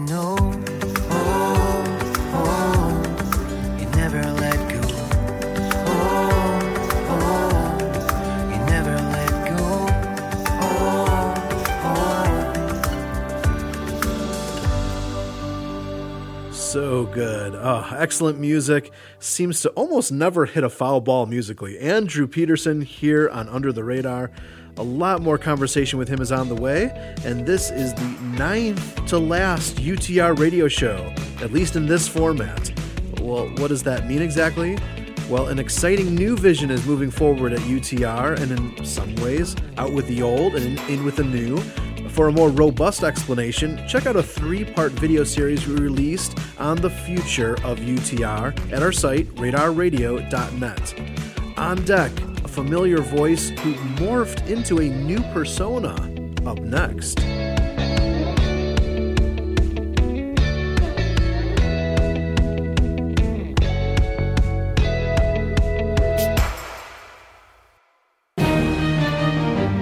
know. 17.18 17.60
Oh, 17.62 17.84
ah, 17.86 17.96
excellent 17.98 18.40
music. 18.40 18.92
Seems 19.20 19.62
to 19.62 19.70
almost 19.70 20.12
never 20.12 20.46
hit 20.46 20.64
a 20.64 20.70
foul 20.70 21.02
ball 21.02 21.26
musically. 21.26 21.80
Andrew 21.80 22.28
Peterson 22.28 22.82
here 22.82 23.30
on 23.30 23.50
Under 23.50 23.72
the 23.72 23.84
Radar. 23.84 24.32
A 24.78 24.84
lot 24.84 25.22
more 25.22 25.40
conversation 25.40 25.98
with 25.98 26.08
him 26.08 26.22
is 26.22 26.32
on 26.32 26.50
the 26.50 26.56
way, 26.56 26.92
and 27.26 27.48
this 27.48 27.72
is 27.72 27.94
the 27.96 28.08
ninth 28.38 29.06
to 29.08 29.18
last 29.18 29.78
UTR 29.78 30.38
radio 30.38 30.68
show, 30.68 31.12
at 31.42 31.52
least 31.52 31.76
in 31.76 31.88
this 31.88 32.08
format. 32.08 32.72
Well, 33.20 33.48
what 33.58 33.70
does 33.70 33.82
that 33.84 34.06
mean 34.06 34.22
exactly? 34.22 34.78
Well, 35.30 35.48
an 35.48 35.58
exciting 35.58 36.14
new 36.14 36.38
vision 36.38 36.70
is 36.70 36.86
moving 36.86 37.10
forward 37.10 37.54
at 37.54 37.60
UTR, 37.62 38.40
and 38.40 38.52
in 38.52 38.86
some 38.86 39.16
ways, 39.16 39.56
out 39.78 39.94
with 39.94 40.08
the 40.08 40.22
old 40.22 40.56
and 40.56 40.80
in 40.90 41.04
with 41.04 41.16
the 41.16 41.24
new. 41.24 41.60
For 42.18 42.30
a 42.30 42.32
more 42.32 42.50
robust 42.50 43.04
explanation, 43.04 43.88
check 43.88 44.08
out 44.08 44.16
a 44.16 44.24
three 44.24 44.66
part 44.66 44.92
video 44.94 45.24
series 45.24 45.68
we 45.68 45.76
released 45.76 46.36
on 46.58 46.78
the 46.78 46.90
future 46.90 47.54
of 47.64 47.78
UTR 47.78 48.74
at 48.74 48.82
our 48.82 48.92
site, 48.92 49.28
radarradio.net. 49.36 51.00
On 51.60 51.78
deck, 51.86 52.12
a 52.44 52.48
familiar 52.48 53.04
voice 53.04 53.50
who 53.50 53.76
morphed 54.02 54.50
into 54.50 54.80
a 54.80 54.90
new 54.90 55.22
persona. 55.32 55.94
Up 56.44 56.58
next. 56.58 57.20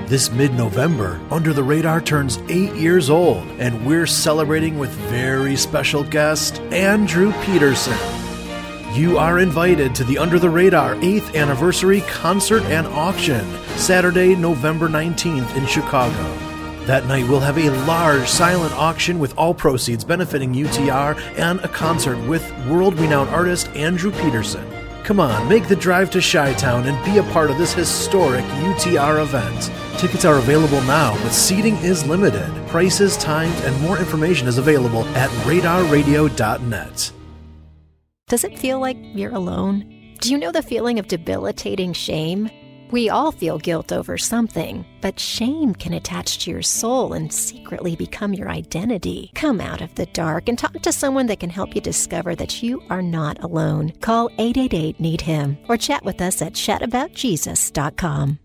This 0.07 0.31
mid 0.31 0.53
November, 0.53 1.19
Under 1.31 1.51
the 1.51 1.63
Radar 1.63 1.99
turns 1.99 2.37
eight 2.47 2.75
years 2.75 3.09
old, 3.09 3.43
and 3.57 3.87
we're 3.87 4.05
celebrating 4.05 4.77
with 4.77 4.91
very 5.09 5.55
special 5.55 6.03
guest, 6.03 6.59
Andrew 6.71 7.33
Peterson. 7.41 7.97
You 8.93 9.17
are 9.17 9.39
invited 9.39 9.95
to 9.95 10.03
the 10.03 10.19
Under 10.19 10.37
the 10.37 10.49
Radar 10.49 10.93
8th 10.97 11.33
Anniversary 11.33 12.01
Concert 12.01 12.61
and 12.65 12.85
Auction, 12.85 13.43
Saturday, 13.77 14.35
November 14.35 14.87
19th 14.87 15.57
in 15.57 15.65
Chicago. 15.65 16.37
That 16.85 17.07
night, 17.07 17.27
we'll 17.27 17.39
have 17.39 17.57
a 17.57 17.71
large 17.87 18.27
silent 18.27 18.73
auction 18.73 19.17
with 19.17 19.35
all 19.39 19.55
proceeds 19.55 20.03
benefiting 20.03 20.53
UTR 20.53 21.19
and 21.35 21.59
a 21.61 21.67
concert 21.67 22.19
with 22.27 22.47
world 22.67 22.93
renowned 22.99 23.31
artist 23.31 23.69
Andrew 23.69 24.11
Peterson. 24.11 24.84
Come 25.05 25.19
on, 25.19 25.47
make 25.47 25.67
the 25.67 25.75
drive 25.75 26.09
to 26.11 26.19
Chi 26.19 26.53
Town 26.53 26.87
and 26.87 27.05
be 27.05 27.19
a 27.19 27.23
part 27.31 27.51
of 27.51 27.59
this 27.59 27.75
historic 27.75 28.43
UTR 28.43 29.21
event. 29.21 29.71
Tickets 29.99 30.25
are 30.25 30.37
available 30.39 30.81
now, 30.81 31.13
but 31.21 31.29
seating 31.31 31.75
is 31.75 32.07
limited. 32.07 32.49
Prices, 32.65 33.15
times, 33.17 33.53
and 33.65 33.79
more 33.81 33.99
information 33.99 34.47
is 34.47 34.57
available 34.57 35.05
at 35.09 35.29
radarradio.net. 35.45 37.11
Does 38.27 38.43
it 38.43 38.57
feel 38.57 38.79
like 38.79 38.97
you're 39.13 39.31
alone? 39.31 40.15
Do 40.21 40.31
you 40.31 40.39
know 40.39 40.51
the 40.51 40.63
feeling 40.63 40.97
of 40.97 41.07
debilitating 41.07 41.93
shame? 41.93 42.49
We 42.91 43.09
all 43.09 43.31
feel 43.31 43.57
guilt 43.57 43.91
over 43.91 44.17
something, 44.17 44.85
but 45.01 45.19
shame 45.19 45.73
can 45.73 45.93
attach 45.93 46.39
to 46.39 46.51
your 46.51 46.61
soul 46.61 47.13
and 47.13 47.33
secretly 47.33 47.95
become 47.95 48.33
your 48.33 48.49
identity. 48.49 49.31
Come 49.35 49.59
out 49.59 49.81
of 49.81 49.93
the 49.95 50.05
dark 50.07 50.47
and 50.47 50.57
talk 50.57 50.79
to 50.81 50.91
someone 50.91 51.25
that 51.27 51.39
can 51.39 51.49
help 51.49 51.75
you 51.75 51.81
discover 51.81 52.35
that 52.35 52.61
you 52.61 52.81
are 52.89 53.01
not 53.01 53.43
alone. 53.43 53.93
Call 54.01 54.29
888 54.37 54.99
Need 54.99 55.21
Him 55.21 55.57
or 55.67 55.77
chat 55.77 56.05
with 56.05 56.21
us 56.21 56.41
at 56.41 56.53
chataboutjesus.com. 56.53 58.39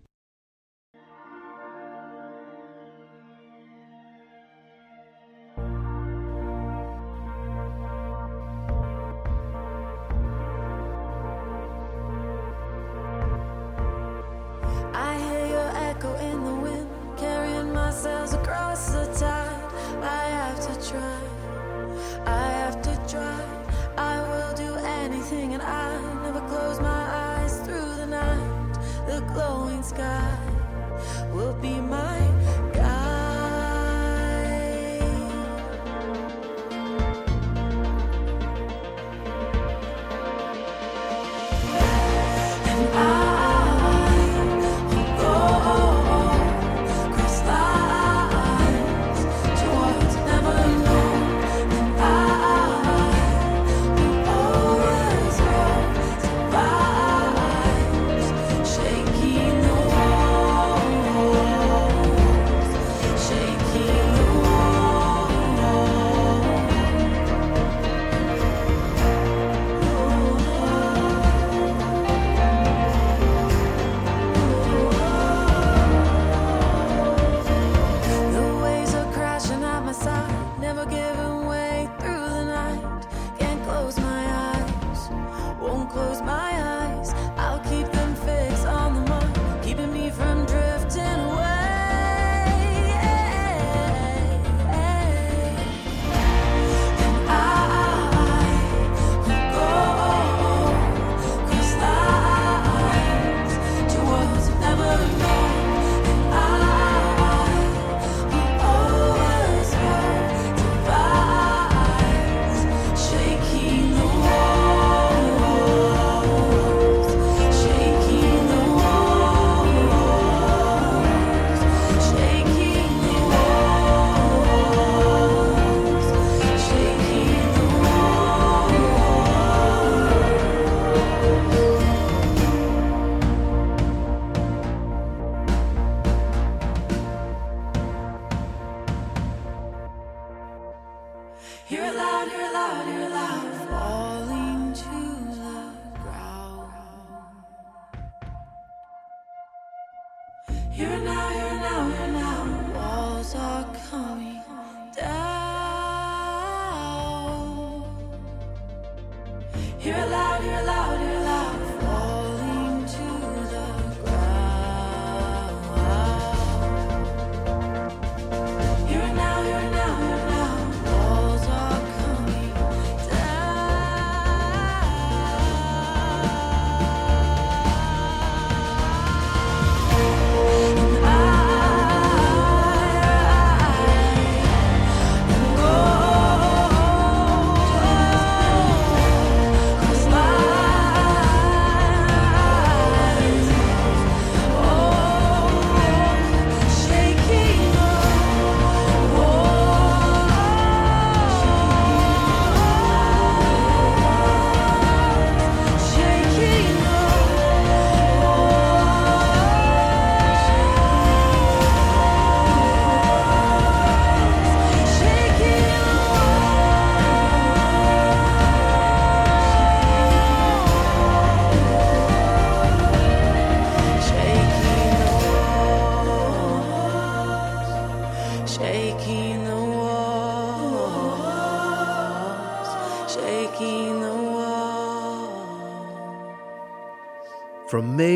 will 31.41 31.53
be 31.53 31.80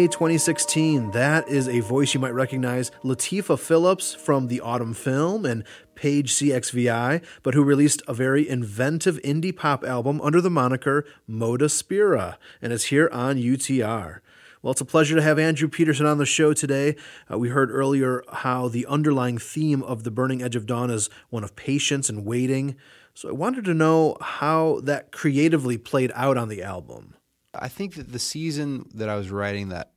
May 0.06 0.10
2016. 0.10 1.12
That 1.12 1.48
is 1.48 1.68
a 1.68 1.80
voice 1.80 2.14
you 2.14 2.20
might 2.20 2.36
recognize 2.36 2.92
Latifah 3.04 3.58
Phillips 3.58 4.14
from 4.14 4.50
the 4.50 4.62
Autumn 4.62 4.94
film 4.94 5.48
and 5.48 5.64
Page 5.96 6.32
CXVI, 6.36 7.24
but 7.42 7.56
who 7.56 7.64
released 7.64 8.04
a 8.08 8.14
very 8.14 8.48
inventive 8.48 9.20
indie 9.24 9.56
pop 9.56 9.84
album 9.84 10.22
under 10.22 10.42
the 10.42 10.52
moniker 10.52 11.06
Moda 11.28 11.72
Spira 11.72 12.38
and 12.62 12.72
is 12.72 12.86
here 12.86 13.10
on 13.12 13.38
UTR. 13.38 14.20
Well, 14.62 14.74
it's 14.74 14.82
a 14.82 14.86
pleasure 14.86 15.16
to 15.16 15.24
have 15.24 15.40
Andrew 15.40 15.68
Peterson 15.68 16.06
on 16.06 16.20
the 16.20 16.26
show 16.28 16.54
today. 16.54 16.96
Uh, 17.32 17.40
we 17.40 17.50
heard 17.50 17.72
earlier 17.72 18.24
how 18.32 18.68
the 18.68 18.86
underlying 18.86 19.40
theme 19.40 19.82
of 19.82 20.04
The 20.04 20.12
Burning 20.12 20.44
Edge 20.44 20.56
of 20.56 20.68
Dawn 20.68 20.92
is 20.92 21.10
one 21.32 21.44
of 21.44 21.56
patience 21.56 22.10
and 22.10 22.24
waiting. 22.24 22.76
So 23.16 23.28
I 23.28 23.32
wanted 23.32 23.66
to 23.66 23.74
know 23.74 24.18
how 24.22 24.82
that 24.84 25.12
creatively 25.12 25.80
played 25.80 26.12
out 26.14 26.38
on 26.38 26.50
the 26.50 26.62
album. 26.62 27.16
I 27.60 27.70
think 27.70 27.96
that 27.96 28.12
the 28.12 28.20
season 28.20 28.90
that 28.94 29.10
I 29.10 29.16
was 29.16 29.32
writing 29.32 29.70
that 29.70 29.94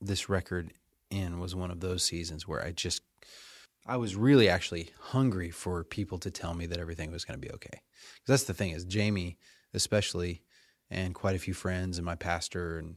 this 0.00 0.28
record 0.28 0.72
in 1.10 1.38
was 1.40 1.54
one 1.54 1.70
of 1.70 1.80
those 1.80 2.02
seasons 2.02 2.46
where 2.46 2.64
I 2.64 2.72
just 2.72 3.02
I 3.86 3.96
was 3.96 4.14
really 4.14 4.48
actually 4.48 4.90
hungry 5.00 5.50
for 5.50 5.84
people 5.84 6.18
to 6.18 6.30
tell 6.30 6.54
me 6.54 6.66
that 6.66 6.78
everything 6.78 7.10
was 7.10 7.24
going 7.24 7.40
to 7.40 7.46
be 7.46 7.52
okay. 7.54 7.80
Because 8.14 8.26
that's 8.26 8.44
the 8.44 8.54
thing 8.54 8.70
is 8.70 8.84
Jamie 8.84 9.38
especially 9.72 10.42
and 10.90 11.14
quite 11.14 11.36
a 11.36 11.40
few 11.40 11.54
friends 11.54 11.96
and 11.96 12.04
my 12.04 12.16
pastor 12.16 12.78
and 12.78 12.96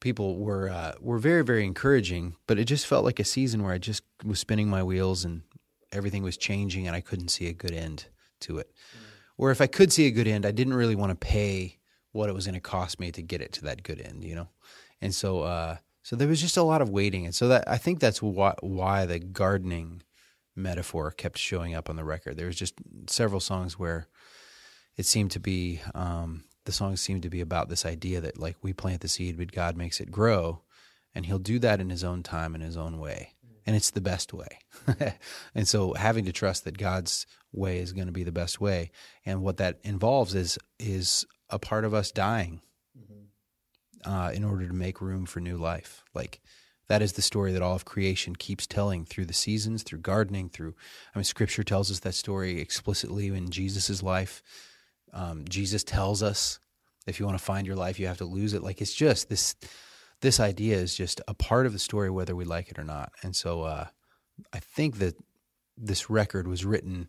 people 0.00 0.38
were 0.38 0.68
uh, 0.68 0.92
were 1.00 1.18
very 1.18 1.44
very 1.44 1.64
encouraging, 1.64 2.36
but 2.46 2.58
it 2.58 2.64
just 2.64 2.86
felt 2.86 3.04
like 3.04 3.20
a 3.20 3.24
season 3.24 3.62
where 3.62 3.72
I 3.72 3.78
just 3.78 4.02
was 4.24 4.40
spinning 4.40 4.68
my 4.68 4.82
wheels 4.82 5.24
and 5.24 5.42
everything 5.92 6.22
was 6.22 6.36
changing 6.36 6.86
and 6.86 6.94
I 6.94 7.00
couldn't 7.00 7.28
see 7.28 7.48
a 7.48 7.52
good 7.52 7.72
end 7.72 8.06
to 8.40 8.58
it. 8.58 8.70
Mm. 8.70 9.00
Or 9.38 9.50
if 9.50 9.60
I 9.60 9.66
could 9.66 9.92
see 9.92 10.06
a 10.06 10.10
good 10.10 10.26
end, 10.26 10.46
I 10.46 10.50
didn't 10.50 10.74
really 10.74 10.94
want 10.94 11.10
to 11.10 11.26
pay 11.26 11.78
what 12.12 12.28
it 12.28 12.34
was 12.34 12.46
going 12.46 12.54
to 12.54 12.60
cost 12.60 12.98
me 12.98 13.12
to 13.12 13.22
get 13.22 13.40
it 13.40 13.52
to 13.52 13.64
that 13.64 13.82
good 13.82 14.00
end, 14.00 14.24
you 14.24 14.34
know? 14.34 14.48
And 15.00 15.14
so, 15.14 15.40
uh, 15.40 15.76
so 16.06 16.14
there 16.14 16.28
was 16.28 16.40
just 16.40 16.56
a 16.56 16.62
lot 16.62 16.82
of 16.82 16.88
waiting. 16.88 17.24
And 17.24 17.34
so 17.34 17.48
that, 17.48 17.64
I 17.66 17.78
think 17.78 17.98
that's 17.98 18.22
why, 18.22 18.54
why 18.60 19.06
the 19.06 19.18
gardening 19.18 20.04
metaphor 20.54 21.10
kept 21.10 21.36
showing 21.36 21.74
up 21.74 21.90
on 21.90 21.96
the 21.96 22.04
record. 22.04 22.36
There 22.36 22.46
was 22.46 22.54
just 22.54 22.74
several 23.08 23.40
songs 23.40 23.76
where 23.76 24.06
it 24.96 25.04
seemed 25.04 25.32
to 25.32 25.40
be, 25.40 25.80
um, 25.96 26.44
the 26.64 26.70
songs 26.70 27.00
seemed 27.00 27.22
to 27.22 27.28
be 27.28 27.40
about 27.40 27.68
this 27.68 27.84
idea 27.84 28.20
that 28.20 28.38
like 28.38 28.54
we 28.62 28.72
plant 28.72 29.00
the 29.00 29.08
seed, 29.08 29.36
but 29.36 29.50
God 29.50 29.76
makes 29.76 30.00
it 30.00 30.12
grow 30.12 30.62
and 31.12 31.26
he'll 31.26 31.40
do 31.40 31.58
that 31.58 31.80
in 31.80 31.90
his 31.90 32.04
own 32.04 32.22
time, 32.22 32.54
in 32.54 32.60
his 32.60 32.76
own 32.76 33.00
way. 33.00 33.32
And 33.66 33.74
it's 33.74 33.90
the 33.90 34.00
best 34.00 34.32
way. 34.32 34.60
and 35.56 35.66
so 35.66 35.92
having 35.94 36.24
to 36.26 36.32
trust 36.32 36.62
that 36.66 36.78
God's 36.78 37.26
way 37.52 37.80
is 37.80 37.92
going 37.92 38.06
to 38.06 38.12
be 38.12 38.22
the 38.22 38.30
best 38.30 38.60
way. 38.60 38.92
And 39.24 39.42
what 39.42 39.56
that 39.56 39.80
involves 39.82 40.36
is, 40.36 40.56
is 40.78 41.26
a 41.50 41.58
part 41.58 41.84
of 41.84 41.94
us 41.94 42.12
dying. 42.12 42.60
Uh, 44.06 44.30
in 44.32 44.44
order 44.44 44.66
to 44.66 44.72
make 44.72 45.00
room 45.00 45.26
for 45.26 45.40
new 45.40 45.58
life. 45.58 46.04
Like 46.14 46.40
that 46.88 47.02
is 47.02 47.14
the 47.14 47.22
story 47.22 47.52
that 47.52 47.62
all 47.62 47.74
of 47.74 47.84
creation 47.84 48.36
keeps 48.36 48.66
telling 48.66 49.04
through 49.04 49.26
the 49.26 49.32
seasons, 49.32 49.82
through 49.82 49.98
gardening, 49.98 50.48
through. 50.48 50.74
I 51.14 51.18
mean, 51.18 51.24
Scripture 51.24 51.64
tells 51.64 51.90
us 51.90 52.00
that 52.00 52.14
story 52.14 52.60
explicitly 52.60 53.26
in 53.26 53.50
Jesus' 53.50 54.02
life. 54.02 54.42
Um, 55.12 55.44
Jesus 55.48 55.82
tells 55.82 56.22
us 56.22 56.60
if 57.06 57.18
you 57.18 57.26
want 57.26 57.38
to 57.38 57.44
find 57.44 57.66
your 57.66 57.76
life, 57.76 57.98
you 57.98 58.06
have 58.06 58.18
to 58.18 58.24
lose 58.24 58.52
it. 58.54 58.62
Like 58.62 58.80
it's 58.80 58.94
just 58.94 59.28
this. 59.28 59.54
This 60.22 60.40
idea 60.40 60.78
is 60.78 60.96
just 60.96 61.20
a 61.28 61.34
part 61.34 61.66
of 61.66 61.74
the 61.74 61.78
story, 61.78 62.08
whether 62.08 62.34
we 62.34 62.46
like 62.46 62.70
it 62.70 62.78
or 62.78 62.84
not. 62.84 63.12
And 63.22 63.36
so, 63.36 63.64
uh, 63.64 63.88
I 64.50 64.60
think 64.60 64.96
that 64.96 65.14
this 65.76 66.08
record 66.08 66.48
was 66.48 66.64
written 66.64 67.08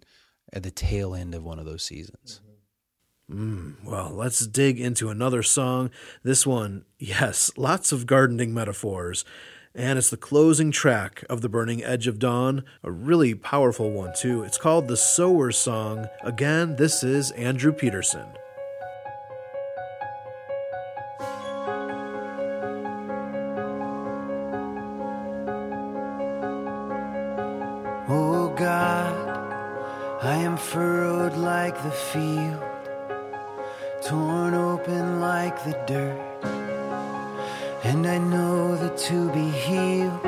at 0.52 0.64
the 0.64 0.72
tail 0.72 1.16
end 1.16 1.34
of 1.34 1.42
one 1.42 1.58
of 1.58 1.66
those 1.66 1.84
seasons. 1.84 2.42
Mm, 3.30 3.84
well, 3.84 4.12
let's 4.14 4.48
dig 4.48 4.80
into 4.80 5.10
another 5.10 5.44
song. 5.44 5.90
This 6.24 6.48
one, 6.48 6.86
yes, 6.98 7.52
lots 7.58 7.92
of 7.92 8.06
gardening 8.06 8.54
metaphors. 8.54 9.26
And 9.76 10.00
it's 10.00 10.10
the 10.10 10.18
closing 10.18 10.72
track 10.72 11.26
of 11.30 11.42
The 11.42 11.50
Burning 11.50 11.84
Edge 11.84 12.08
of 12.08 12.20
Dawn, 12.20 12.64
a 12.84 12.92
really 12.92 13.36
powerful 13.36 13.92
one, 13.92 14.14
too. 14.16 14.44
It's 14.44 14.58
called 14.58 14.88
The 14.88 14.96
Sower's 14.96 15.58
Song. 15.58 16.08
Again, 16.24 16.78
this 16.78 17.04
is 17.04 17.32
Andrew 17.32 17.74
Peterson. 17.74 18.26
Oh 28.10 28.56
God, 28.58 30.24
I 30.24 30.38
am 30.38 30.56
furrowed 30.56 31.36
like 31.36 31.76
the 31.84 31.92
field 31.92 32.67
torn 34.08 34.54
open 34.54 35.20
like 35.20 35.62
the 35.66 35.78
dirt. 35.86 36.18
And 37.84 38.08
I 38.08 38.18
know 38.18 38.78
that 38.78 38.98
to 39.10 39.30
be 39.32 39.50
healed, 39.50 40.24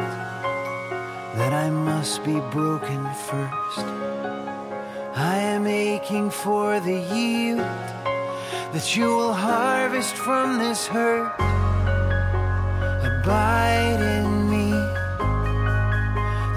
that 1.39 1.53
I 1.53 1.69
must 1.69 2.25
be 2.25 2.37
broken 2.51 3.01
first. 3.29 3.87
I 5.15 5.37
am 5.55 5.65
aching 5.65 6.29
for 6.29 6.81
the 6.81 6.99
yield 7.15 7.59
that 8.73 8.97
you 8.97 9.05
will 9.05 9.33
harvest 9.33 10.13
from 10.13 10.57
this 10.57 10.85
hurt. 10.85 11.31
Abide 13.09 14.01
in 14.17 14.49
me, 14.53 14.71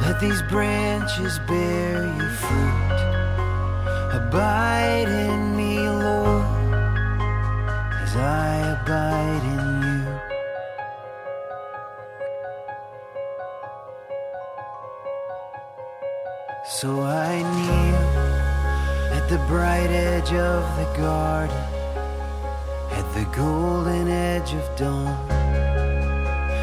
let 0.04 0.18
these 0.20 0.42
branches 0.50 1.38
bear 1.46 2.04
you 2.18 2.28
fruit. 2.42 3.00
Abide 4.18 5.08
in 5.08 5.51
as 8.12 8.16
I 8.16 8.56
abide 8.74 9.44
in 9.54 9.66
you. 9.88 10.04
So 16.64 17.00
I 17.02 17.42
kneel 17.56 18.04
at 19.16 19.28
the 19.28 19.38
bright 19.48 19.90
edge 19.90 20.32
of 20.32 20.62
the 20.76 20.88
garden, 20.98 21.56
at 22.90 23.06
the 23.14 23.24
golden 23.34 24.08
edge 24.08 24.52
of 24.54 24.76
dawn, 24.76 25.30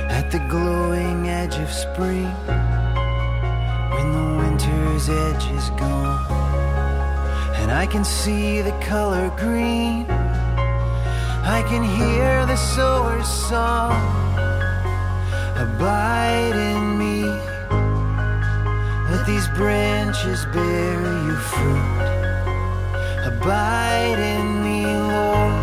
at 0.09 0.31
the 0.31 0.39
glowing 0.49 1.29
edge 1.29 1.55
of 1.55 1.71
spring, 1.71 2.31
when 3.93 4.07
the 4.17 4.27
winter's 4.41 5.09
edge 5.09 5.45
is 5.57 5.69
gone, 5.71 6.25
and 7.55 7.71
I 7.71 7.87
can 7.87 8.03
see 8.03 8.61
the 8.61 8.77
color 8.81 9.31
green 9.37 10.18
I 11.51 11.63
can 11.63 11.83
hear 11.83 12.45
the 12.45 12.55
sower's 12.55 13.27
song. 13.27 13.97
Abide 15.57 16.55
in 16.73 16.95
me. 17.01 17.23
Let 19.09 19.25
these 19.25 19.47
branches 19.57 20.45
bear 20.53 21.01
you 21.25 21.35
fruit. 21.51 22.05
Abide 23.31 24.19
in 24.35 24.63
me, 24.63 24.85
Lord. 24.85 25.55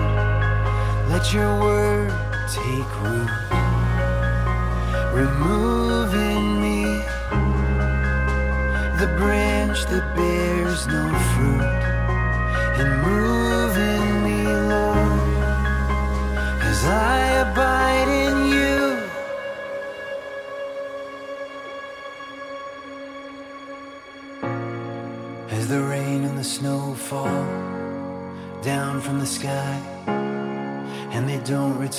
Let 1.09 1.33
your 1.33 1.55
word 1.61 2.11
take 2.51 2.91
root. 3.07 3.31
Remove 5.15 6.13
in 6.15 6.61
me 6.65 6.83
the 9.03 9.09
branch 9.21 9.79
that 9.87 10.05
bears 10.17 10.89
no 10.89 11.05
fruit 11.31 11.81
and 12.81 13.03
move 13.03 13.36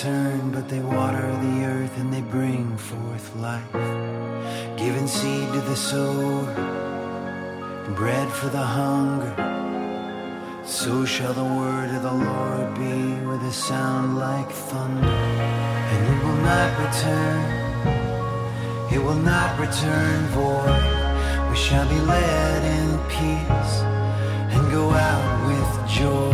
but 0.04 0.70
they 0.70 0.80
water 0.80 1.26
the 1.42 1.66
earth 1.66 1.98
and 1.98 2.14
they 2.14 2.22
bring 2.22 2.78
forth 2.78 3.36
life, 3.38 3.74
giving 4.78 5.08
seed 5.08 5.52
to 5.52 5.62
the 5.62 5.76
sower, 5.76 6.44
bread 7.96 8.32
for 8.32 8.48
the 8.50 8.62
hunger. 8.62 9.34
So 10.66 11.04
shall 11.04 11.34
the 11.34 11.44
word 11.44 11.90
of 11.96 12.04
the 12.04 12.14
Lord 12.14 12.76
be 12.76 13.26
with 13.26 13.42
a 13.42 13.52
sound 13.52 14.20
like 14.20 14.52
thunder, 14.52 15.08
and 15.08 16.08
it 16.14 16.24
will 16.24 16.42
not 16.46 16.70
return, 16.86 17.44
it 18.94 19.04
will 19.04 19.24
not 19.34 19.60
return 19.60 20.28
void. 20.28 21.50
We 21.50 21.58
shall 21.58 21.90
be 21.90 22.00
led 22.00 22.64
in 22.78 23.00
peace 23.10 23.76
and 24.54 24.72
go 24.72 24.92
out 24.92 25.48
with 25.48 25.90
joy, 25.90 26.34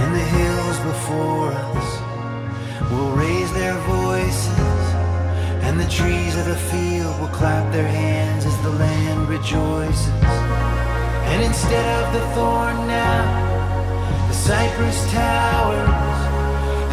and 0.00 0.12
the 0.12 0.26
hills 0.38 0.78
before 0.80 1.52
us 1.52 2.07
will 2.90 3.10
raise 3.12 3.52
their 3.52 3.76
voices, 3.80 4.82
and 5.64 5.78
the 5.78 5.88
trees 5.88 6.36
of 6.36 6.46
the 6.46 6.60
field 6.70 7.20
will 7.20 7.34
clap 7.40 7.72
their 7.72 7.86
hands 7.86 8.46
as 8.46 8.56
the 8.62 8.70
land 8.70 9.28
rejoices. 9.28 10.08
And 11.30 11.42
instead 11.42 11.86
of 12.00 12.12
the 12.14 12.24
thorn 12.34 12.76
now, 12.86 14.28
the 14.28 14.34
cypress 14.34 15.10
towers. 15.12 16.18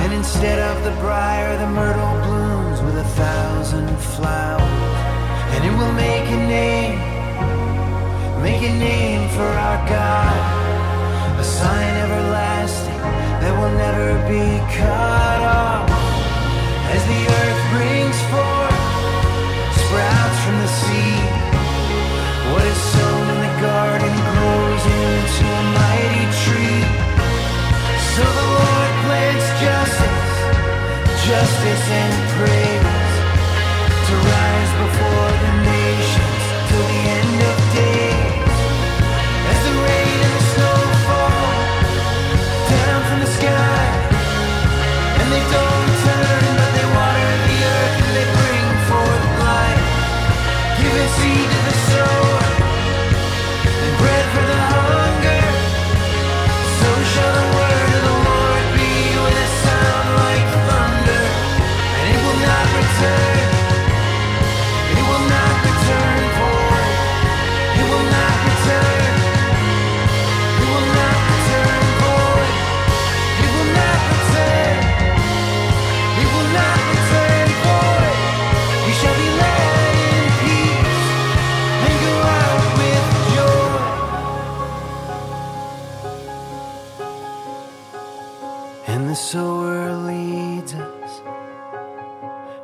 And 0.01 0.13
instead 0.13 0.59
of 0.59 0.83
the 0.83 0.91
briar, 1.01 1.57
the 1.57 1.67
myrtle 1.67 2.15
blooms. 2.25 2.45
with 2.81 2.97
a 2.97 3.09
thousand 3.15 3.89
flowers, 4.15 4.99
and 5.53 5.65
it 5.65 5.73
will 5.79 5.93
make 5.93 6.27
a 6.29 6.41
name, 6.59 6.99
make 8.43 8.61
a 8.61 8.73
name 8.77 9.29
for 9.29 9.49
our 9.67 9.79
God, 9.87 11.39
a 11.39 11.43
sign 11.43 11.95
everlasting 12.03 12.24
that 13.45 13.53
will 13.61 13.77
never 13.77 14.09
be 14.25 14.57
cut 14.73 15.41
off. 15.45 15.85
As 16.89 17.01
the 17.05 17.21
earth 17.29 17.61
brings 17.77 18.17
forth 18.33 18.81
sprouts 19.85 20.39
from 20.41 20.57
the 20.65 20.71
seed, 20.81 21.29
what 22.49 22.65
is 22.65 22.81
sown 22.89 23.25
in 23.29 23.39
the 23.45 23.55
garden 23.61 24.15
grows 24.33 24.83
into 24.97 25.45
a 25.45 25.63
mighty 25.77 26.25
tree. 26.41 26.81
So 28.17 28.25
the 28.25 28.47
Lord 28.57 28.91
plants 29.05 29.47
justice, 29.61 30.33
justice 31.29 31.85
and 32.01 32.15
praise 32.41 33.13
to 34.09 34.13
rise 34.25 34.71
before 34.81 35.29
the 35.37 35.51
nations 35.69 35.84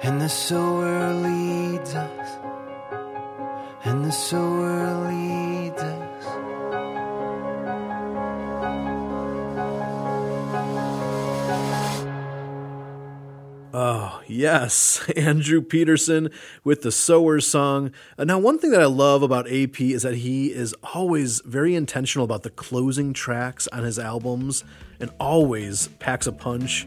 and 0.03 0.19
the 0.19 0.29
sower 0.29 1.13
leads 1.13 1.93
us, 1.93 2.29
and 3.83 4.03
the 4.03 4.11
sower 4.11 5.07
leads 5.07 5.81
us. 5.81 6.25
Oh, 13.73 14.21
yes. 14.27 15.07
Andrew 15.15 15.61
Peterson 15.61 16.29
with 16.63 16.81
the 16.81 16.91
Sower's 16.91 17.47
Song. 17.47 17.91
Uh, 18.17 18.25
Now, 18.25 18.37
one 18.37 18.59
thing 18.59 18.71
that 18.71 18.81
I 18.81 18.85
love 18.85 19.23
about 19.23 19.49
AP 19.51 19.79
is 19.79 20.01
that 20.03 20.15
he 20.15 20.47
is 20.47 20.73
always 20.93 21.41
very 21.45 21.73
intentional 21.73 22.25
about 22.25 22.43
the 22.43 22.49
closing 22.49 23.13
tracks 23.13 23.67
on 23.67 23.83
his 23.83 23.97
albums 23.97 24.63
and 24.99 25.09
always 25.19 25.87
packs 25.99 26.27
a 26.27 26.33
punch. 26.33 26.85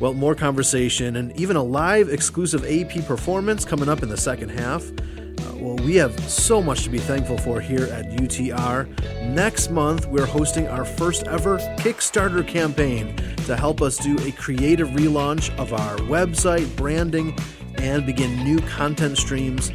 Well, 0.00 0.14
more 0.14 0.36
conversation 0.36 1.16
and 1.16 1.38
even 1.38 1.56
a 1.56 1.62
live 1.62 2.08
exclusive 2.08 2.64
AP 2.64 3.04
performance 3.04 3.64
coming 3.64 3.88
up 3.88 4.04
in 4.04 4.08
the 4.08 4.16
second 4.16 4.50
half. 4.50 4.88
Uh, 4.90 5.56
well, 5.56 5.76
we 5.78 5.96
have 5.96 6.18
so 6.20 6.62
much 6.62 6.84
to 6.84 6.90
be 6.90 6.98
thankful 6.98 7.36
for 7.36 7.60
here 7.60 7.86
at 7.86 8.04
UTR. 8.10 8.86
Next 9.34 9.70
month, 9.70 10.06
we're 10.06 10.24
hosting 10.24 10.68
our 10.68 10.84
first 10.84 11.24
ever 11.26 11.58
Kickstarter 11.78 12.46
campaign 12.46 13.16
to 13.46 13.56
help 13.56 13.82
us 13.82 13.96
do 13.96 14.16
a 14.24 14.30
creative 14.32 14.88
relaunch 14.90 15.56
of 15.58 15.72
our 15.72 15.96
website, 15.96 16.74
branding, 16.76 17.36
and 17.78 18.06
begin 18.06 18.44
new 18.44 18.60
content 18.60 19.18
streams. 19.18 19.72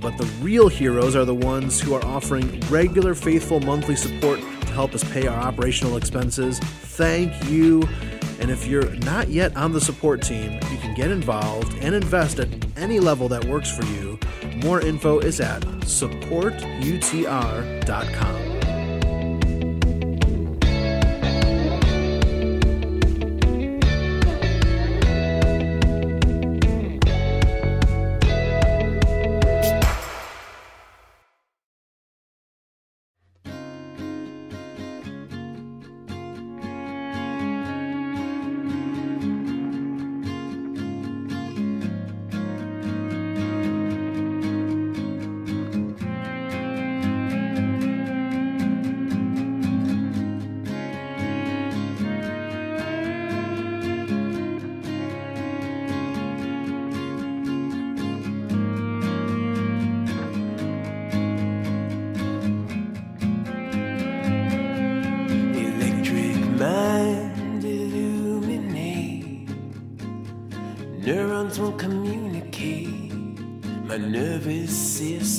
But 0.00 0.18
the 0.18 0.26
real 0.40 0.66
heroes 0.66 1.14
are 1.14 1.24
the 1.24 1.36
ones 1.36 1.80
who 1.80 1.94
are 1.94 2.04
offering 2.04 2.58
regular, 2.68 3.14
faithful 3.14 3.60
monthly 3.60 3.94
support 3.94 4.40
to 4.40 4.72
help 4.72 4.92
us 4.92 5.04
pay 5.12 5.28
our 5.28 5.38
operational 5.38 5.96
expenses. 5.96 6.58
Thank 6.58 7.48
you. 7.48 7.88
And 8.42 8.50
if 8.50 8.66
you're 8.66 8.90
not 8.96 9.28
yet 9.28 9.56
on 9.56 9.72
the 9.72 9.80
support 9.80 10.20
team, 10.20 10.54
you 10.54 10.76
can 10.78 10.96
get 10.96 11.12
involved 11.12 11.80
and 11.80 11.94
invest 11.94 12.40
at 12.40 12.48
any 12.76 12.98
level 12.98 13.28
that 13.28 13.44
works 13.44 13.70
for 13.70 13.84
you. 13.84 14.18
More 14.56 14.80
info 14.80 15.20
is 15.20 15.40
at 15.40 15.62
supportutr.com. 15.62 18.51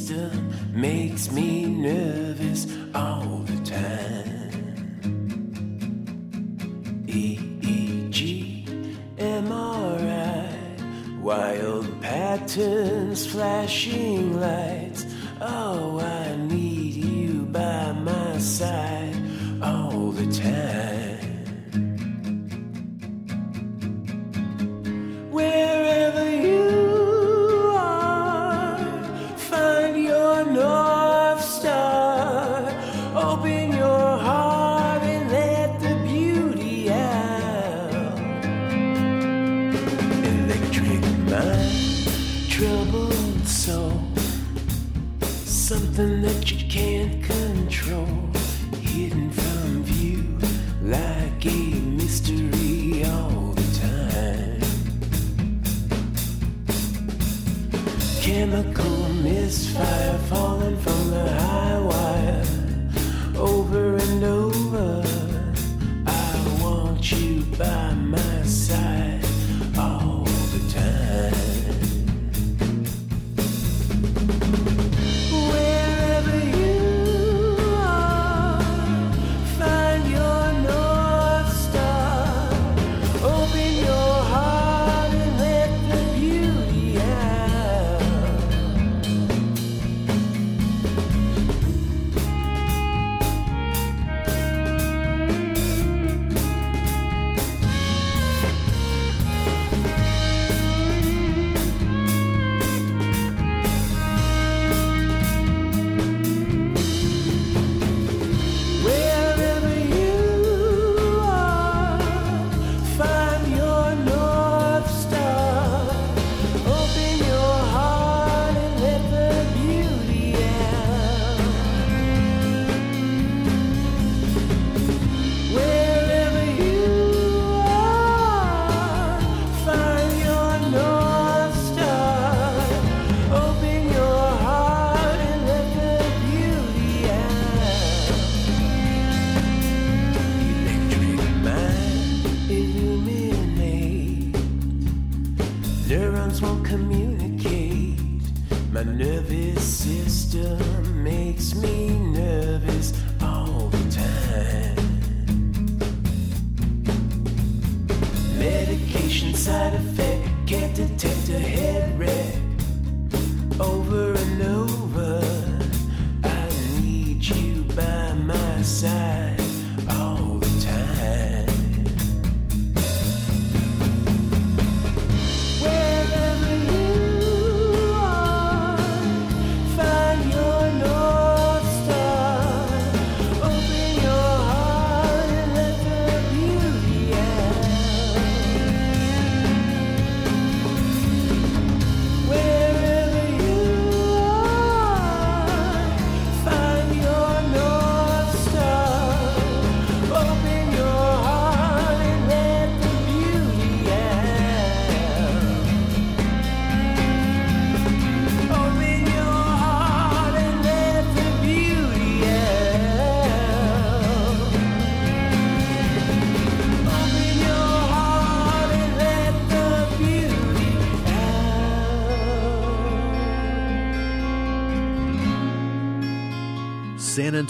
system 0.04 0.54
makes 0.74 1.32
me 1.32 1.66
nervous 1.66 2.68
all 2.94 3.44
the 3.46 3.58
time. 3.64 4.52
EEG, 7.08 8.66
MRI, 9.18 10.50
wild 11.22 12.02
patterns, 12.02 13.26
flashing 13.26 14.23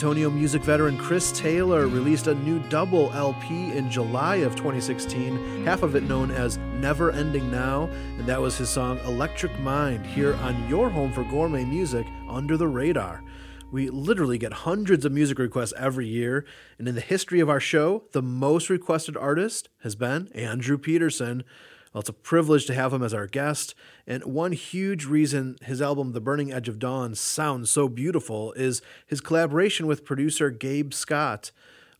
Antonio 0.03 0.29
music 0.29 0.61
veteran 0.63 0.97
Chris 0.97 1.31
Taylor 1.31 1.87
released 1.87 2.27
a 2.27 2.35
new 2.35 2.59
double 2.67 3.09
LP 3.13 3.71
in 3.71 3.89
July 3.89 4.35
of 4.35 4.53
2016, 4.53 5.63
half 5.63 5.81
of 5.81 5.95
it 5.95 6.03
known 6.03 6.29
as 6.29 6.57
Never 6.57 7.09
Ending 7.09 7.49
Now, 7.49 7.83
and 8.17 8.25
that 8.25 8.41
was 8.41 8.57
his 8.57 8.69
song 8.69 8.99
Electric 9.05 9.57
Mind 9.61 10.05
here 10.05 10.35
on 10.35 10.67
your 10.67 10.89
home 10.89 11.13
for 11.13 11.23
gourmet 11.23 11.63
music 11.63 12.05
under 12.27 12.57
the 12.57 12.67
radar. 12.67 13.23
We 13.71 13.89
literally 13.89 14.37
get 14.37 14.51
hundreds 14.51 15.05
of 15.05 15.13
music 15.13 15.39
requests 15.39 15.73
every 15.77 16.09
year, 16.09 16.43
and 16.77 16.85
in 16.89 16.95
the 16.95 17.01
history 17.01 17.39
of 17.39 17.49
our 17.49 17.61
show, 17.61 18.03
the 18.11 18.21
most 18.21 18.69
requested 18.69 19.15
artist 19.15 19.69
has 19.83 19.95
been 19.95 20.27
Andrew 20.35 20.77
Peterson. 20.77 21.45
Well, 21.93 21.99
it's 21.99 22.09
a 22.09 22.13
privilege 22.13 22.65
to 22.65 22.73
have 22.73 22.91
him 22.91 23.03
as 23.03 23.13
our 23.13 23.27
guest. 23.27 23.75
And 24.07 24.23
one 24.23 24.51
huge 24.51 25.05
reason 25.05 25.57
his 25.61 25.81
album, 25.81 26.13
The 26.13 26.21
Burning 26.21 26.51
Edge 26.51 26.67
of 26.67 26.79
Dawn, 26.79 27.13
sounds 27.13 27.69
so 27.69 27.87
beautiful 27.87 28.51
is 28.53 28.81
his 29.05 29.21
collaboration 29.21 29.85
with 29.85 30.03
producer 30.03 30.49
Gabe 30.49 30.91
Scott. 30.91 31.51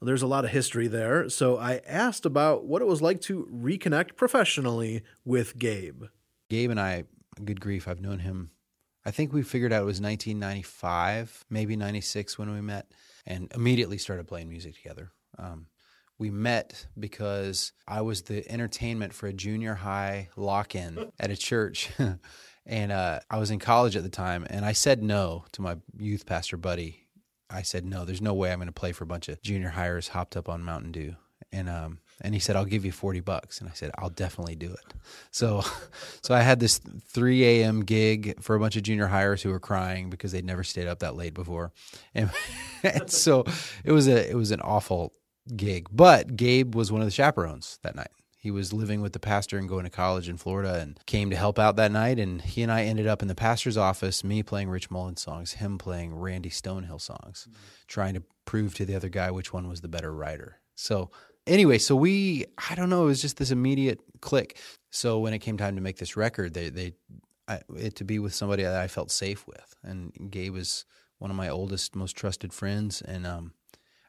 There's 0.02 0.24
a 0.24 0.28
lot 0.28 0.46
of 0.46 0.52
history 0.52 0.88
there. 0.88 1.30
So 1.30 1.58
I 1.58 1.82
asked 1.88 2.26
about 2.26 2.66
what 2.66 2.82
it 2.82 2.86
was 2.86 3.02
like 3.02 3.22
to 3.22 3.48
reconnect 3.54 4.16
professionally 4.16 5.04
with 5.24 5.58
Gabe. 5.58 6.06
Gabe 6.50 6.72
and 6.72 6.80
I, 6.80 7.06
good 7.44 7.62
grief, 7.62 7.88
I've 7.88 8.02
known 8.02 8.20
him. 8.20 8.50
I 9.06 9.12
think 9.12 9.32
we 9.32 9.44
figured 9.44 9.72
out 9.72 9.82
it 9.82 9.86
was 9.86 10.02
1995, 10.02 11.46
maybe 11.50 11.76
96 11.76 12.38
when 12.38 12.54
we 12.54 12.62
met, 12.62 12.92
and 13.26 13.52
immediately 13.54 13.98
started 13.98 14.28
playing 14.28 14.50
music 14.50 14.76
together. 14.76 15.12
Um, 15.38 15.68
we 16.24 16.30
met 16.30 16.88
because 16.98 17.74
I 17.86 18.00
was 18.00 18.22
the 18.22 18.50
entertainment 18.50 19.14
for 19.14 19.28
a 19.28 19.34
junior 19.34 19.74
high 19.74 20.30
lock 20.38 20.74
in 20.74 21.12
at 21.20 21.32
a 21.32 21.36
church. 21.36 21.92
and 22.66 22.92
uh, 22.94 23.20
I 23.30 23.40
was 23.40 23.52
in 23.52 23.60
college 23.60 23.98
at 23.98 24.04
the 24.04 24.10
time, 24.10 24.48
and 24.50 24.64
I 24.64 24.72
said 24.72 25.04
no 25.04 25.44
to 25.52 25.62
my 25.62 25.76
youth 26.00 26.26
pastor 26.26 26.56
buddy. 26.56 27.08
I 27.50 27.64
said, 27.64 27.84
no, 27.86 28.06
there's 28.06 28.22
no 28.22 28.34
way 28.34 28.54
I'm 28.54 28.60
going 28.60 28.68
to 28.68 28.72
play 28.72 28.94
for 28.94 29.04
a 29.04 29.08
bunch 29.08 29.28
of 29.28 29.42
junior 29.42 29.74
highers 29.76 30.08
hopped 30.08 30.38
up 30.38 30.48
on 30.48 30.64
Mountain 30.64 30.94
Dew. 30.94 31.18
And 31.52 31.68
um, 31.68 32.00
and 32.22 32.34
he 32.34 32.40
said, 32.40 32.56
I'll 32.56 32.64
give 32.64 32.86
you 32.86 32.94
40 32.94 33.20
bucks. 33.20 33.60
And 33.60 33.70
I 33.70 33.74
said, 33.74 33.92
I'll 33.98 34.10
definitely 34.10 34.56
do 34.56 34.72
it. 34.72 34.94
So, 35.32 35.64
so 36.22 36.34
I 36.34 36.42
had 36.42 36.60
this 36.60 36.80
3 37.10 37.44
a.m. 37.44 37.84
gig 37.84 38.42
for 38.42 38.56
a 38.56 38.60
bunch 38.60 38.78
of 38.78 38.84
junior 38.84 39.08
highers 39.08 39.42
who 39.42 39.50
were 39.50 39.60
crying 39.60 40.10
because 40.10 40.32
they'd 40.32 40.46
never 40.46 40.64
stayed 40.64 40.88
up 40.88 41.00
that 41.00 41.16
late 41.16 41.34
before. 41.34 41.74
And, 42.16 42.32
and 42.84 43.10
so 43.10 43.44
it 43.84 43.92
was 43.92 44.08
a, 44.08 44.30
it 44.30 44.36
was 44.36 44.52
an 44.52 44.62
awful 44.62 45.12
gig, 45.56 45.88
but 45.92 46.36
Gabe 46.36 46.76
was 46.76 46.92
one 46.92 47.02
of 47.02 47.08
the 47.08 47.12
chaperones 47.12 47.80
that 47.84 47.96
night. 47.96 48.12
He 48.38 48.52
was 48.52 48.74
living 48.74 49.02
with 49.02 49.14
the 49.14 49.20
pastor 49.20 49.58
and 49.58 49.70
going 49.70 49.86
to 49.86 49.90
college 49.90 50.28
in 50.28 50.36
Florida 50.36 50.80
and 50.82 51.00
came 51.06 51.30
to 51.30 51.36
help 51.36 51.58
out 51.58 51.78
that 51.78 51.94
night. 51.94 52.20
And 52.20 52.42
he 52.42 52.62
and 52.62 52.70
I 52.70 52.84
ended 52.84 53.08
up 53.08 53.22
in 53.22 53.30
the 53.30 53.36
pastor's 53.36 53.78
office, 53.78 54.22
me 54.22 54.44
playing 54.44 54.70
Rich 54.70 54.92
Mullins 54.92 55.22
songs, 55.22 55.54
him 55.54 55.78
playing 55.78 56.14
Randy 56.14 56.50
Stonehill 56.50 57.00
songs, 57.00 57.48
trying 57.88 58.16
to 58.16 58.24
prove 58.44 58.76
to 58.76 58.86
the 58.86 58.96
other 58.96 59.08
guy 59.08 59.32
which 59.32 59.54
one 59.54 59.70
was 59.70 59.80
the 59.80 59.88
better 59.88 60.14
writer. 60.14 60.60
So 60.76 61.10
anyway, 61.48 61.78
so 61.78 61.96
we 61.96 62.46
I 62.70 62.76
don't 62.76 62.90
know, 62.90 63.04
it 63.04 63.08
was 63.08 63.22
just 63.22 63.38
this 63.38 63.52
immediate 63.52 64.02
click. 64.20 64.58
So 64.90 65.20
when 65.20 65.34
it 65.34 65.40
came 65.40 65.58
time 65.58 65.76
to 65.76 65.82
make 65.82 65.98
this 65.98 66.18
record, 66.18 66.54
they 66.54 66.68
they 66.70 66.94
I, 67.48 67.62
it 67.78 67.96
to 67.96 68.04
be 68.04 68.20
with 68.20 68.34
somebody 68.34 68.64
that 68.64 68.76
I 68.76 68.88
felt 68.88 69.10
safe 69.10 69.48
with, 69.48 69.76
and 69.84 70.12
Gabe 70.30 70.54
was 70.54 70.86
one 71.18 71.32
of 71.32 71.38
my 71.38 71.50
oldest, 71.50 71.96
most 71.96 72.18
trusted 72.18 72.54
friends, 72.54 73.02
and 73.02 73.26
um, 73.26 73.54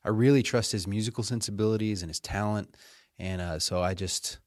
I 0.04 0.10
really 0.10 0.42
trust 0.42 0.72
his 0.72 0.86
musical 0.86 1.24
sensibilities 1.24 2.02
and 2.02 2.10
his 2.10 2.20
talent, 2.20 2.76
and 3.18 3.40
uh, 3.40 3.58
so 3.58 3.82
I 3.82 3.94
just 3.94 4.38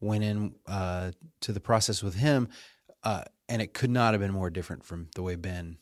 went 0.00 0.24
in 0.24 0.54
uh, 0.66 1.12
to 1.42 1.52
the 1.52 1.60
process 1.60 2.02
with 2.02 2.14
him, 2.14 2.48
uh, 3.04 3.24
and 3.48 3.62
it 3.62 3.74
could 3.74 3.90
not 3.90 4.14
have 4.14 4.20
been 4.20 4.32
more 4.32 4.50
different 4.50 4.84
from 4.84 5.08
the 5.14 5.22
way 5.22 5.36
Ben 5.36 5.78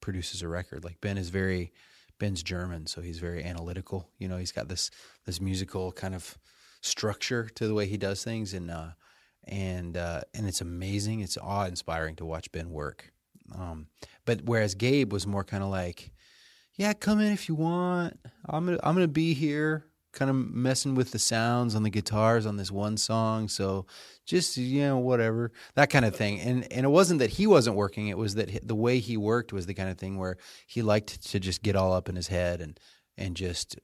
produces 0.00 0.42
a 0.42 0.48
record. 0.48 0.84
Like 0.84 1.00
Ben 1.00 1.18
is 1.18 1.28
very 1.28 1.72
Ben's 2.18 2.42
German, 2.42 2.86
so 2.86 3.00
he's 3.00 3.18
very 3.18 3.44
analytical. 3.44 4.08
You 4.18 4.28
know, 4.28 4.38
he's 4.38 4.52
got 4.52 4.68
this 4.68 4.90
this 5.24 5.40
musical 5.40 5.92
kind 5.92 6.14
of 6.14 6.36
structure 6.80 7.48
to 7.48 7.66
the 7.66 7.74
way 7.74 7.86
he 7.86 7.96
does 7.96 8.24
things, 8.24 8.54
and 8.54 8.70
uh, 8.70 8.90
and 9.44 9.96
uh, 9.96 10.22
and 10.34 10.48
it's 10.48 10.60
amazing. 10.60 11.20
It's 11.20 11.38
awe 11.38 11.66
inspiring 11.66 12.16
to 12.16 12.24
watch 12.24 12.50
Ben 12.52 12.70
work. 12.70 13.12
Um, 13.54 13.86
but 14.24 14.42
whereas 14.44 14.74
Gabe 14.74 15.12
was 15.12 15.26
more 15.26 15.44
kind 15.44 15.62
of 15.62 15.70
like, 15.70 16.12
yeah, 16.78 16.92
come 16.92 17.20
in 17.20 17.32
if 17.32 17.48
you 17.48 17.56
want. 17.56 18.18
I'm 18.46 18.64
gonna 18.64 18.78
I'm 18.82 18.94
gonna 18.94 19.08
be 19.08 19.34
here, 19.34 19.84
kind 20.12 20.30
of 20.30 20.36
messing 20.36 20.94
with 20.94 21.10
the 21.10 21.18
sounds 21.18 21.74
on 21.74 21.82
the 21.82 21.90
guitars 21.90 22.46
on 22.46 22.56
this 22.56 22.70
one 22.70 22.96
song. 22.96 23.48
So 23.48 23.86
just 24.24 24.56
you 24.56 24.82
know 24.82 24.98
whatever 24.98 25.50
that 25.74 25.90
kind 25.90 26.04
of 26.04 26.14
thing. 26.14 26.40
And 26.40 26.72
and 26.72 26.86
it 26.86 26.88
wasn't 26.88 27.18
that 27.18 27.30
he 27.30 27.48
wasn't 27.48 27.76
working. 27.76 28.06
It 28.06 28.16
was 28.16 28.36
that 28.36 28.66
the 28.66 28.76
way 28.76 29.00
he 29.00 29.16
worked 29.16 29.52
was 29.52 29.66
the 29.66 29.74
kind 29.74 29.90
of 29.90 29.98
thing 29.98 30.18
where 30.18 30.38
he 30.68 30.82
liked 30.82 31.30
to 31.32 31.40
just 31.40 31.62
get 31.62 31.74
all 31.74 31.92
up 31.92 32.08
in 32.08 32.14
his 32.14 32.28
head 32.28 32.60
and 32.60 32.78
and 33.18 33.36
just 33.36 33.76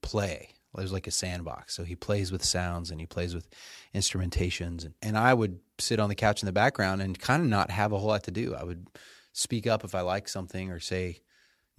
play. 0.00 0.50
It 0.76 0.80
was 0.80 0.92
like 0.92 1.08
a 1.08 1.10
sandbox. 1.10 1.74
So 1.74 1.82
he 1.82 1.96
plays 1.96 2.30
with 2.30 2.44
sounds 2.44 2.92
and 2.92 3.00
he 3.00 3.06
plays 3.06 3.34
with 3.34 3.48
instrumentations. 3.92 4.84
And, 4.84 4.94
and 5.02 5.18
I 5.18 5.34
would 5.34 5.58
sit 5.80 5.98
on 5.98 6.08
the 6.08 6.14
couch 6.14 6.40
in 6.40 6.46
the 6.46 6.52
background 6.52 7.02
and 7.02 7.18
kind 7.18 7.42
of 7.42 7.48
not 7.48 7.72
have 7.72 7.90
a 7.90 7.98
whole 7.98 8.08
lot 8.08 8.22
to 8.24 8.30
do. 8.30 8.54
I 8.54 8.62
would 8.62 8.86
speak 9.32 9.66
up 9.66 9.82
if 9.82 9.96
I 9.96 10.02
liked 10.02 10.30
something 10.30 10.70
or 10.70 10.78
say 10.78 11.22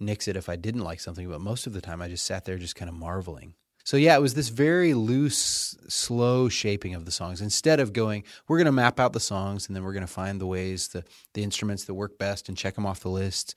nix 0.00 0.28
it 0.28 0.36
if 0.36 0.48
I 0.48 0.56
didn't 0.56 0.82
like 0.82 1.00
something. 1.00 1.28
But 1.28 1.40
most 1.40 1.66
of 1.66 1.72
the 1.72 1.80
time 1.80 2.02
I 2.02 2.08
just 2.08 2.26
sat 2.26 2.44
there 2.44 2.58
just 2.58 2.76
kind 2.76 2.88
of 2.88 2.94
marveling. 2.94 3.54
So 3.84 3.96
yeah, 3.96 4.14
it 4.14 4.20
was 4.20 4.34
this 4.34 4.50
very 4.50 4.94
loose, 4.94 5.76
slow 5.88 6.48
shaping 6.48 6.94
of 6.94 7.06
the 7.06 7.10
songs. 7.10 7.40
Instead 7.40 7.80
of 7.80 7.92
going, 7.92 8.24
we're 8.46 8.58
going 8.58 8.66
to 8.66 8.72
map 8.72 9.00
out 9.00 9.12
the 9.12 9.20
songs 9.20 9.66
and 9.66 9.74
then 9.74 9.82
we're 9.82 9.92
going 9.92 10.06
to 10.06 10.12
find 10.12 10.40
the 10.40 10.46
ways, 10.46 10.88
the 10.88 11.04
the 11.34 11.42
instruments 11.42 11.84
that 11.84 11.94
work 11.94 12.18
best 12.18 12.48
and 12.48 12.58
check 12.58 12.74
them 12.74 12.86
off 12.86 13.00
the 13.00 13.08
list. 13.08 13.54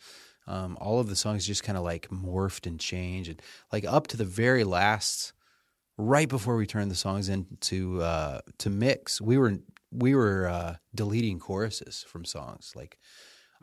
Um, 0.48 0.78
all 0.82 1.00
of 1.00 1.08
the 1.08 1.16
songs 1.16 1.48
just 1.48 1.64
kind 1.64 1.78
of 1.78 1.84
like 1.84 2.10
morphed 2.10 2.68
and 2.68 2.80
changed, 2.80 3.30
and 3.30 3.42
like 3.72 3.86
up 3.86 4.08
to 4.08 4.18
the 4.18 4.26
very 4.26 4.64
last, 4.64 5.34
right 5.98 6.28
before 6.28 6.58
we 6.58 6.66
turned 6.66 6.92
the 6.92 6.96
songs 6.96 7.30
into 7.30 8.02
uh, 8.02 8.42
to 8.60 8.70
mix, 8.70 9.22
we 9.22 9.38
were 9.38 9.60
we 9.92 10.16
were 10.16 10.48
uh, 10.48 10.76
deleting 10.96 11.40
choruses 11.40 12.06
from 12.08 12.26
songs. 12.26 12.74
Like 12.76 12.98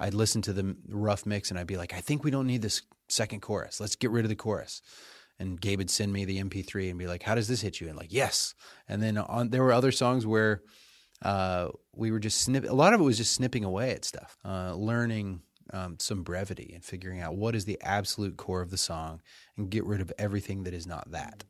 I'd 0.00 0.14
listen 0.14 0.42
to 0.42 0.52
the 0.52 0.74
rough 0.88 1.26
mix 1.26 1.50
and 1.50 1.60
I'd 1.60 1.66
be 1.66 1.76
like, 1.76 1.92
I 1.92 2.00
think 2.00 2.24
we 2.24 2.30
don't 2.30 2.46
need 2.46 2.62
this 2.62 2.82
second 3.08 3.40
chorus. 3.40 3.80
Let's 3.80 3.96
get 3.96 4.10
rid 4.10 4.24
of 4.24 4.30
the 4.30 4.36
chorus. 4.36 4.82
And 5.38 5.60
Gabe 5.60 5.78
would 5.78 5.90
send 5.90 6.12
me 6.12 6.24
the 6.24 6.42
MP3 6.42 6.90
and 6.90 6.98
be 6.98 7.06
like, 7.06 7.22
How 7.22 7.34
does 7.34 7.48
this 7.48 7.60
hit 7.60 7.80
you? 7.80 7.88
And 7.88 7.96
like, 7.96 8.12
yes. 8.12 8.54
And 8.88 9.02
then 9.02 9.16
on 9.16 9.50
there 9.50 9.62
were 9.62 9.72
other 9.72 9.92
songs 9.92 10.26
where 10.26 10.62
uh, 11.22 11.68
we 11.94 12.10
were 12.10 12.18
just 12.18 12.40
snip. 12.40 12.64
A 12.68 12.72
lot 12.72 12.94
of 12.94 13.00
it 13.00 13.04
was 13.04 13.18
just 13.18 13.32
snipping 13.32 13.64
away 13.64 13.90
at 13.90 14.04
stuff, 14.04 14.38
uh, 14.44 14.74
learning 14.74 15.42
um, 15.72 15.96
some 15.98 16.22
brevity 16.22 16.72
and 16.74 16.84
figuring 16.84 17.20
out 17.20 17.36
what 17.36 17.54
is 17.54 17.64
the 17.64 17.78
absolute 17.82 18.36
core 18.36 18.62
of 18.62 18.70
the 18.70 18.78
song 18.78 19.20
and 19.56 19.70
get 19.70 19.84
rid 19.84 20.00
of 20.00 20.12
everything 20.18 20.64
that 20.64 20.74
is 20.74 20.86
not 20.86 21.10
that. 21.10 21.44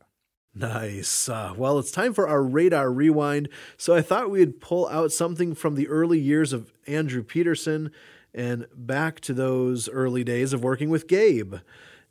Nice. 0.55 1.29
Uh, 1.29 1.55
well, 1.57 1.79
it's 1.79 1.93
time 1.93 2.13
for 2.13 2.29
our 2.29 2.43
radar 2.43 2.91
rewind. 2.91 3.49
So 3.77 3.95
I 3.95 4.03
thought 4.03 4.31
we'd 4.31 4.61
pull 4.61 4.89
out 4.89 5.13
something 5.13 5.55
from 5.55 5.77
the 5.77 5.87
early 5.87 6.19
years 6.19 6.53
of 6.53 6.73
Andrew 6.89 7.23
Peterson 7.23 7.93
and 8.35 8.67
back 8.75 9.21
to 9.21 9.35
those 9.35 9.89
early 9.89 10.25
days 10.25 10.53
of 10.53 10.63
working 10.63 10.91
with 10.91 11.09
Gabe. 11.09 11.57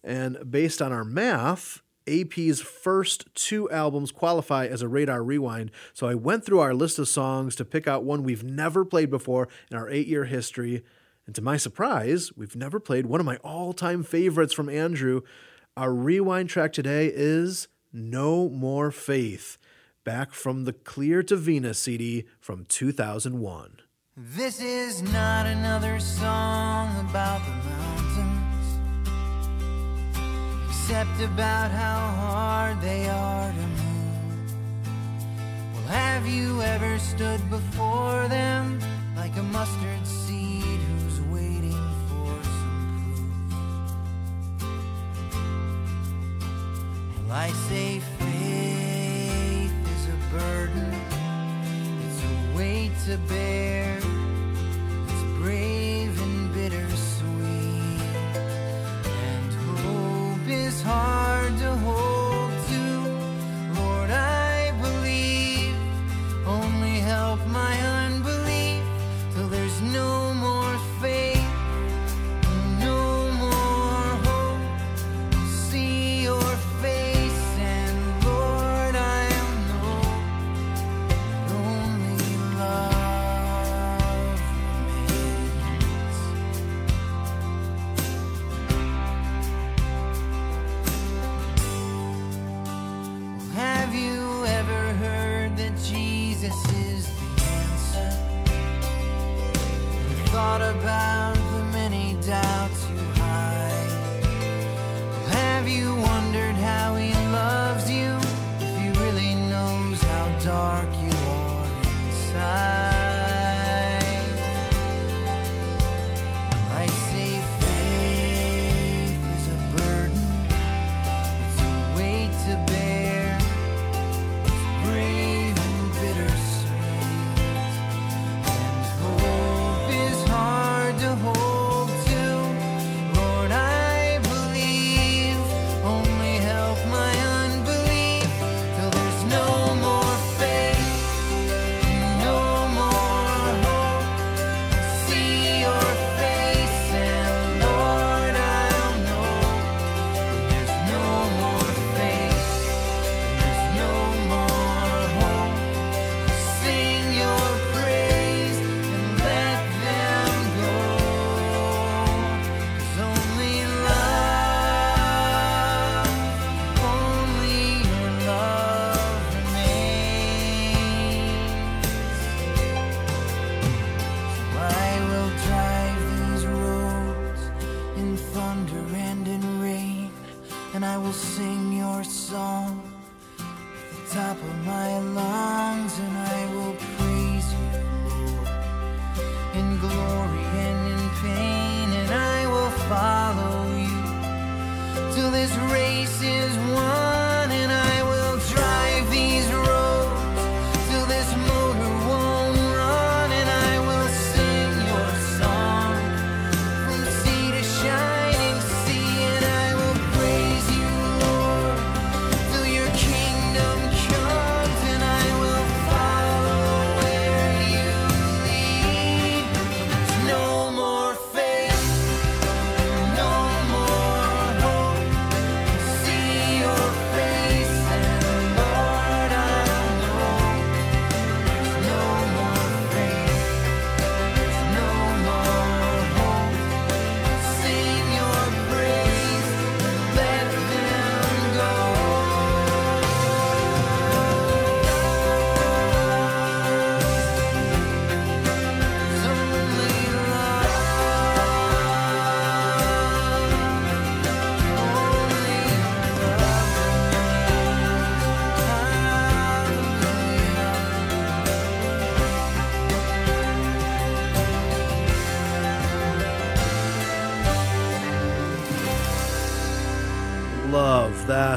And 0.04 0.50
based 0.50 0.82
on 0.82 0.92
our 0.92 1.04
math, 1.04 1.82
AP's 2.08 2.62
first 2.62 3.34
two 3.36 3.70
albums 3.70 4.12
qualify 4.12 4.66
as 4.66 4.82
a 4.82 4.88
radar 4.88 5.24
rewind. 5.24 5.72
So 5.94 6.08
I 6.08 6.16
went 6.16 6.46
through 6.46 6.60
our 6.60 6.74
list 6.74 7.00
of 7.00 7.08
songs 7.08 7.56
to 7.58 7.66
pick 7.66 7.88
out 7.88 8.04
one 8.04 8.24
we've 8.24 8.44
never 8.44 8.84
played 8.84 9.10
before 9.10 9.48
in 9.70 9.78
our 9.78 9.90
eight 9.90 10.08
year 10.08 10.26
history. 10.26 10.84
And 11.26 11.36
to 11.36 11.42
my 11.42 11.58
surprise, 11.58 12.32
we've 12.36 12.56
never 12.56 12.80
played 12.80 13.06
one 13.06 13.20
of 13.20 13.26
my 13.26 13.38
all 13.38 13.74
time 13.74 14.04
favorites 14.04 14.54
from 14.54 14.70
Andrew. 14.70 15.22
Our 15.78 15.94
rewind 15.94 16.50
track 16.50 16.74
today 16.74 17.12
is 17.14 17.68
No 17.94 18.50
More 18.50 18.92
Faith, 18.92 19.58
back 20.04 20.34
from 20.34 20.66
the 20.66 20.74
Clear 20.74 21.22
to 21.24 21.36
Venus 21.36 21.80
CD 21.80 22.26
from 22.40 22.66
2001. 22.66 23.89
This 24.22 24.60
is 24.60 25.02
not 25.02 25.46
another 25.46 25.98
song 26.02 26.90
about 27.10 27.40
the 27.46 27.52
mountains, 27.70 28.68
except 30.68 31.22
about 31.22 31.72
how 31.72 32.10
hard 32.18 32.82
they 32.82 33.08
are 33.08 33.50
to 33.50 33.58
move. 33.58 34.54
Well, 35.74 35.84
have 35.84 36.28
you 36.28 36.62
ever 36.62 37.00
stood 37.00 37.50
before 37.50 38.28
them 38.28 38.82
like 39.16 39.38
a 39.38 39.44
mustard 39.44 40.06
seed 40.06 40.49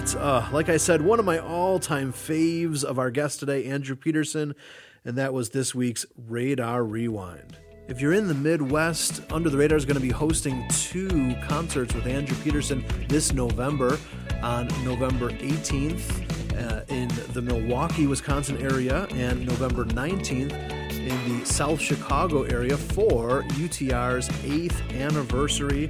Uh, 0.03 0.49
like 0.53 0.69
I 0.69 0.79
said, 0.79 1.01
one 1.01 1.21
of 1.21 1.25
my 1.25 1.39
all 1.39 1.79
time 1.79 2.13
faves 2.13 2.83
of 2.83 2.99
our 2.99 3.11
guest 3.11 3.39
today, 3.39 3.67
Andrew 3.67 3.95
Peterson, 3.95 4.55
and 5.05 5.17
that 5.17 5.33
was 5.33 5.51
this 5.51 5.77
week's 5.77 6.05
Radar 6.29 6.83
Rewind. 6.83 7.57
If 7.87 8.01
you're 8.01 8.13
in 8.13 8.27
the 8.27 8.35
Midwest, 8.35 9.23
Under 9.31 9.49
the 9.49 9.57
Radar 9.57 9.79
is 9.79 9.85
going 9.85 9.95
to 9.95 10.03
be 10.03 10.11
hosting 10.11 10.67
two 10.69 11.37
concerts 11.45 11.95
with 11.95 12.07
Andrew 12.07 12.37
Peterson 12.43 12.85
this 13.09 13.33
November 13.33 13.97
on 14.43 14.67
November 14.85 15.31
18th 15.31 16.59
uh, 16.59 16.85
in 16.93 17.09
the 17.33 17.41
Milwaukee, 17.41 18.09
Wisconsin 18.09 18.61
area, 18.61 19.07
and 19.13 19.47
November 19.47 19.85
19th 19.85 20.53
in 20.91 21.39
the 21.39 21.47
South 21.47 21.81
Chicago 21.81 22.43
area 22.43 22.77
for 22.77 23.45
UTR's 23.57 24.29
eighth 24.45 24.81
anniversary. 24.95 25.89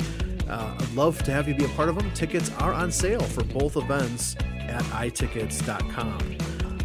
Uh, 0.48 0.76
I'd 0.78 0.94
love 0.94 1.22
to 1.24 1.32
have 1.32 1.48
you 1.48 1.54
be 1.54 1.64
a 1.64 1.68
part 1.68 1.88
of 1.88 1.96
them. 1.96 2.10
Tickets 2.12 2.50
are 2.58 2.72
on 2.72 2.90
sale 2.90 3.22
for 3.22 3.44
both 3.44 3.76
events 3.76 4.36
at 4.60 4.82
itickets.com. 4.84 6.36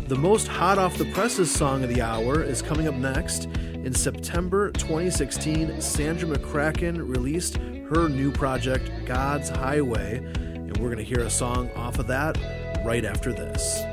The 0.07 0.15
most 0.15 0.47
hot 0.47 0.77
off 0.77 0.97
the 0.97 1.11
presses 1.11 1.51
song 1.51 1.83
of 1.83 1.89
the 1.89 2.01
hour 2.01 2.41
is 2.41 2.61
coming 2.61 2.87
up 2.87 2.95
next. 2.95 3.45
In 3.45 3.93
September 3.93 4.71
2016, 4.71 5.81
Sandra 5.81 6.29
McCracken 6.29 6.97
released 6.97 7.57
her 7.57 8.09
new 8.09 8.31
project, 8.31 8.89
God's 9.05 9.49
Highway, 9.49 10.17
and 10.17 10.77
we're 10.77 10.87
going 10.87 10.97
to 10.97 11.03
hear 11.03 11.21
a 11.21 11.29
song 11.29 11.69
off 11.75 11.99
of 11.99 12.07
that 12.07 12.37
right 12.85 13.05
after 13.05 13.31
this. 13.31 13.83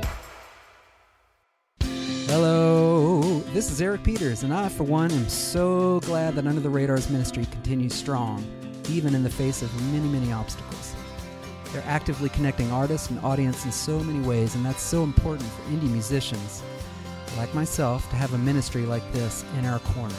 Hello, 2.27 3.39
this 3.53 3.71
is 3.71 3.81
Eric 3.81 4.03
Peters, 4.03 4.43
and 4.43 4.53
I, 4.53 4.67
for 4.67 4.83
one, 4.83 5.11
am 5.11 5.29
so 5.29 5.99
glad 6.01 6.35
that 6.35 6.47
Under 6.47 6.59
the 6.59 6.69
Radar's 6.69 7.09
ministry 7.09 7.45
continues 7.45 7.93
strong, 7.93 8.45
even 8.89 9.15
in 9.15 9.23
the 9.23 9.29
face 9.29 9.61
of 9.61 9.73
many, 9.91 10.07
many 10.07 10.31
obstacles. 10.31 10.95
They're 11.71 11.83
actively 11.85 12.29
connecting 12.29 12.71
artists 12.71 13.09
and 13.09 13.19
audience 13.19 13.65
in 13.65 13.71
so 13.71 13.99
many 13.99 14.25
ways, 14.25 14.55
and 14.55 14.65
that's 14.65 14.81
so 14.81 15.03
important 15.03 15.49
for 15.49 15.61
indie 15.71 15.91
musicians 15.91 16.63
like 17.37 17.53
myself 17.53 18.09
to 18.09 18.15
have 18.15 18.33
a 18.33 18.37
ministry 18.37 18.85
like 18.85 19.03
this 19.11 19.43
in 19.57 19.65
our 19.65 19.79
corner. 19.79 20.15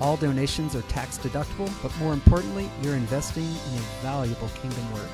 All 0.00 0.16
donations 0.16 0.74
are 0.74 0.82
tax 0.82 1.18
deductible, 1.18 1.72
but 1.82 1.96
more 1.98 2.12
importantly, 2.12 2.68
you're 2.82 2.96
investing 2.96 3.44
in 3.44 3.78
a 3.78 4.02
valuable 4.02 4.48
kingdom 4.48 4.92
work. 4.92 5.08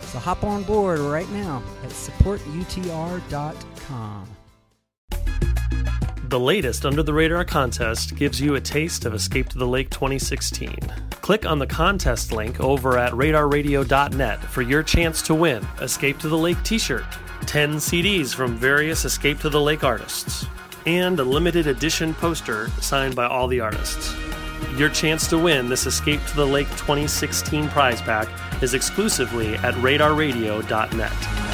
So 0.00 0.18
hop 0.18 0.44
on 0.44 0.62
board 0.62 0.98
right 0.98 1.28
now 1.30 1.62
at 1.84 1.90
supportutr.com. 1.90 4.41
The 6.32 6.40
latest 6.40 6.86
Under 6.86 7.02
the 7.02 7.12
Radar 7.12 7.44
contest 7.44 8.16
gives 8.16 8.40
you 8.40 8.54
a 8.54 8.60
taste 8.60 9.04
of 9.04 9.12
Escape 9.12 9.50
to 9.50 9.58
the 9.58 9.66
Lake 9.66 9.90
2016. 9.90 10.78
Click 11.20 11.44
on 11.44 11.58
the 11.58 11.66
contest 11.66 12.32
link 12.32 12.58
over 12.58 12.96
at 12.96 13.12
radarradio.net 13.12 14.42
for 14.44 14.62
your 14.62 14.82
chance 14.82 15.20
to 15.20 15.34
win 15.34 15.62
Escape 15.82 16.18
to 16.20 16.30
the 16.30 16.38
Lake 16.38 16.56
t 16.62 16.78
shirt, 16.78 17.04
10 17.44 17.74
CDs 17.74 18.34
from 18.34 18.56
various 18.56 19.04
Escape 19.04 19.40
to 19.40 19.50
the 19.50 19.60
Lake 19.60 19.84
artists, 19.84 20.46
and 20.86 21.20
a 21.20 21.22
limited 21.22 21.66
edition 21.66 22.14
poster 22.14 22.70
signed 22.80 23.14
by 23.14 23.26
all 23.26 23.46
the 23.46 23.60
artists. 23.60 24.14
Your 24.78 24.88
chance 24.88 25.28
to 25.28 25.36
win 25.36 25.68
this 25.68 25.84
Escape 25.84 26.24
to 26.28 26.36
the 26.36 26.46
Lake 26.46 26.70
2016 26.70 27.68
prize 27.68 28.00
pack 28.00 28.26
is 28.62 28.72
exclusively 28.72 29.56
at 29.56 29.74
radarradio.net. 29.74 31.51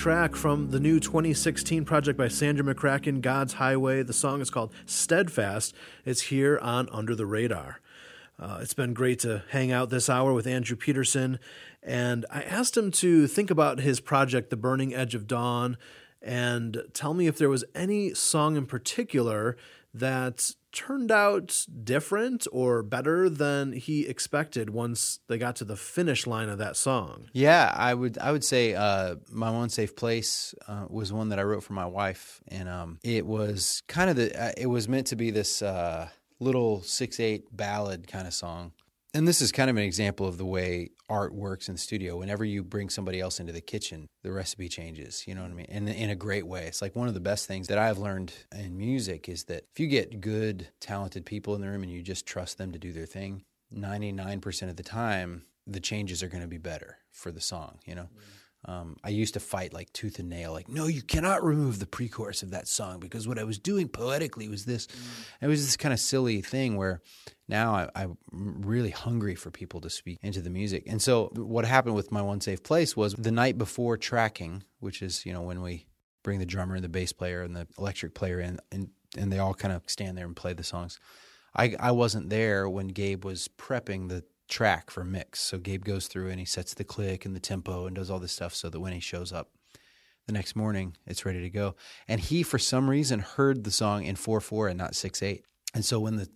track 0.00 0.34
from 0.34 0.70
the 0.70 0.80
new 0.80 0.98
2016 0.98 1.84
project 1.84 2.16
by 2.16 2.26
Sandra 2.26 2.64
McCracken, 2.74 3.20
God's 3.20 3.52
Highway. 3.52 4.02
The 4.02 4.14
song 4.14 4.40
is 4.40 4.48
called 4.48 4.72
Steadfast. 4.86 5.74
It's 6.06 6.22
here 6.22 6.58
on 6.62 6.88
Under 6.90 7.14
the 7.14 7.26
Radar. 7.26 7.80
Uh, 8.38 8.60
it's 8.62 8.72
been 8.72 8.94
great 8.94 9.18
to 9.18 9.42
hang 9.50 9.70
out 9.70 9.90
this 9.90 10.08
hour 10.08 10.32
with 10.32 10.46
Andrew 10.46 10.74
Peterson, 10.74 11.38
and 11.82 12.24
I 12.30 12.40
asked 12.44 12.78
him 12.78 12.90
to 12.92 13.26
think 13.26 13.50
about 13.50 13.80
his 13.80 14.00
project, 14.00 14.48
The 14.48 14.56
Burning 14.56 14.94
Edge 14.94 15.14
of 15.14 15.26
Dawn, 15.26 15.76
and 16.22 16.82
tell 16.94 17.12
me 17.12 17.26
if 17.26 17.36
there 17.36 17.50
was 17.50 17.66
any 17.74 18.14
song 18.14 18.56
in 18.56 18.64
particular 18.64 19.54
that 19.92 20.52
turned 20.72 21.10
out 21.10 21.66
different 21.82 22.46
or 22.52 22.82
better 22.82 23.28
than 23.28 23.72
he 23.72 24.06
expected 24.06 24.70
once 24.70 25.20
they 25.28 25.38
got 25.38 25.56
to 25.56 25.64
the 25.64 25.76
finish 25.76 26.26
line 26.26 26.48
of 26.48 26.58
that 26.58 26.76
song. 26.76 27.28
Yeah, 27.32 27.72
I 27.74 27.94
would 27.94 28.18
I 28.18 28.32
would 28.32 28.44
say 28.44 28.74
uh, 28.74 29.16
my 29.30 29.50
one 29.50 29.68
safe 29.68 29.96
place 29.96 30.54
uh, 30.68 30.86
was 30.88 31.12
one 31.12 31.30
that 31.30 31.38
I 31.38 31.42
wrote 31.42 31.64
for 31.64 31.72
my 31.72 31.86
wife, 31.86 32.40
and 32.48 32.68
um, 32.68 32.98
it 33.02 33.26
was 33.26 33.82
kind 33.88 34.10
of 34.10 34.16
the 34.16 34.40
uh, 34.40 34.52
it 34.56 34.66
was 34.66 34.88
meant 34.88 35.08
to 35.08 35.16
be 35.16 35.30
this 35.30 35.62
uh, 35.62 36.08
little 36.38 36.82
six 36.82 37.20
eight 37.20 37.44
ballad 37.54 38.06
kind 38.08 38.26
of 38.26 38.34
song. 38.34 38.72
And 39.12 39.26
this 39.26 39.40
is 39.40 39.50
kind 39.50 39.68
of 39.68 39.76
an 39.76 39.82
example 39.82 40.26
of 40.28 40.38
the 40.38 40.44
way 40.44 40.90
art 41.08 41.34
works 41.34 41.68
in 41.68 41.76
studio. 41.76 42.16
Whenever 42.16 42.44
you 42.44 42.62
bring 42.62 42.88
somebody 42.88 43.20
else 43.20 43.40
into 43.40 43.52
the 43.52 43.60
kitchen, 43.60 44.08
the 44.22 44.30
recipe 44.30 44.68
changes. 44.68 45.24
You 45.26 45.34
know 45.34 45.42
what 45.42 45.50
I 45.50 45.54
mean? 45.54 45.66
And 45.68 45.88
in 45.88 46.10
a 46.10 46.14
great 46.14 46.46
way. 46.46 46.66
It's 46.66 46.80
like 46.80 46.94
one 46.94 47.08
of 47.08 47.14
the 47.14 47.20
best 47.20 47.48
things 47.48 47.66
that 47.68 47.78
I've 47.78 47.98
learned 47.98 48.32
in 48.54 48.78
music 48.78 49.28
is 49.28 49.44
that 49.44 49.64
if 49.72 49.80
you 49.80 49.88
get 49.88 50.20
good, 50.20 50.68
talented 50.80 51.26
people 51.26 51.56
in 51.56 51.60
the 51.60 51.68
room 51.68 51.82
and 51.82 51.90
you 51.90 52.02
just 52.02 52.24
trust 52.24 52.58
them 52.58 52.70
to 52.70 52.78
do 52.78 52.92
their 52.92 53.06
thing, 53.06 53.42
99% 53.74 54.68
of 54.68 54.76
the 54.76 54.82
time, 54.84 55.42
the 55.66 55.80
changes 55.80 56.22
are 56.22 56.28
going 56.28 56.42
to 56.42 56.48
be 56.48 56.58
better 56.58 56.98
for 57.10 57.32
the 57.32 57.40
song, 57.40 57.78
you 57.84 57.96
know? 57.96 58.02
Mm-hmm. 58.02 58.39
Um, 58.66 58.96
I 59.02 59.08
used 59.08 59.34
to 59.34 59.40
fight 59.40 59.72
like 59.72 59.90
tooth 59.92 60.18
and 60.18 60.28
nail, 60.28 60.52
like, 60.52 60.68
no, 60.68 60.86
you 60.86 61.00
cannot 61.00 61.42
remove 61.42 61.78
the 61.78 61.86
pre 61.86 62.08
chorus 62.08 62.42
of 62.42 62.50
that 62.50 62.68
song 62.68 63.00
because 63.00 63.26
what 63.26 63.38
I 63.38 63.44
was 63.44 63.58
doing 63.58 63.88
poetically 63.88 64.48
was 64.48 64.66
this. 64.66 64.86
It 65.40 65.46
was 65.46 65.64
this 65.64 65.76
kind 65.76 65.94
of 65.94 66.00
silly 66.00 66.42
thing 66.42 66.76
where 66.76 67.00
now 67.48 67.74
I, 67.74 67.88
I'm 67.94 68.18
really 68.28 68.90
hungry 68.90 69.34
for 69.34 69.50
people 69.50 69.80
to 69.80 69.90
speak 69.90 70.18
into 70.22 70.42
the 70.42 70.50
music. 70.50 70.84
And 70.86 71.00
so 71.00 71.30
what 71.34 71.64
happened 71.64 71.94
with 71.94 72.12
my 72.12 72.20
one 72.20 72.40
safe 72.40 72.62
place 72.62 72.96
was 72.96 73.14
the 73.14 73.32
night 73.32 73.56
before 73.56 73.96
tracking, 73.96 74.62
which 74.78 75.00
is, 75.00 75.24
you 75.24 75.32
know, 75.32 75.42
when 75.42 75.62
we 75.62 75.86
bring 76.22 76.38
the 76.38 76.46
drummer 76.46 76.74
and 76.74 76.84
the 76.84 76.88
bass 76.88 77.12
player 77.12 77.42
and 77.42 77.56
the 77.56 77.66
electric 77.78 78.14
player 78.14 78.40
in 78.40 78.58
and, 78.70 78.90
and 79.16 79.32
they 79.32 79.38
all 79.38 79.54
kind 79.54 79.74
of 79.74 79.82
stand 79.86 80.18
there 80.18 80.26
and 80.26 80.36
play 80.36 80.52
the 80.52 80.62
songs. 80.62 80.98
I, 81.56 81.74
I 81.80 81.90
wasn't 81.92 82.30
there 82.30 82.68
when 82.68 82.88
Gabe 82.88 83.24
was 83.24 83.48
prepping 83.58 84.08
the 84.08 84.22
track 84.50 84.90
for 84.90 85.04
mix. 85.04 85.40
So 85.40 85.58
Gabe 85.58 85.84
goes 85.84 86.06
through 86.06 86.28
and 86.28 86.38
he 86.38 86.44
sets 86.44 86.74
the 86.74 86.84
click 86.84 87.24
and 87.24 87.34
the 87.34 87.40
tempo 87.40 87.86
and 87.86 87.96
does 87.96 88.10
all 88.10 88.18
this 88.18 88.32
stuff 88.32 88.54
so 88.54 88.68
that 88.68 88.80
when 88.80 88.92
he 88.92 89.00
shows 89.00 89.32
up 89.32 89.50
the 90.26 90.32
next 90.32 90.54
morning, 90.54 90.96
it's 91.06 91.24
ready 91.24 91.40
to 91.40 91.50
go. 91.50 91.74
And 92.06 92.20
he, 92.20 92.42
for 92.42 92.58
some 92.58 92.90
reason, 92.90 93.20
heard 93.20 93.64
the 93.64 93.70
song 93.70 94.04
in 94.04 94.16
4 94.16 94.40
4 94.40 94.68
and 94.68 94.78
not 94.78 94.94
6 94.94 95.22
8. 95.22 95.44
And 95.74 95.84
so 95.84 96.00
when 96.00 96.16
the 96.16 96.28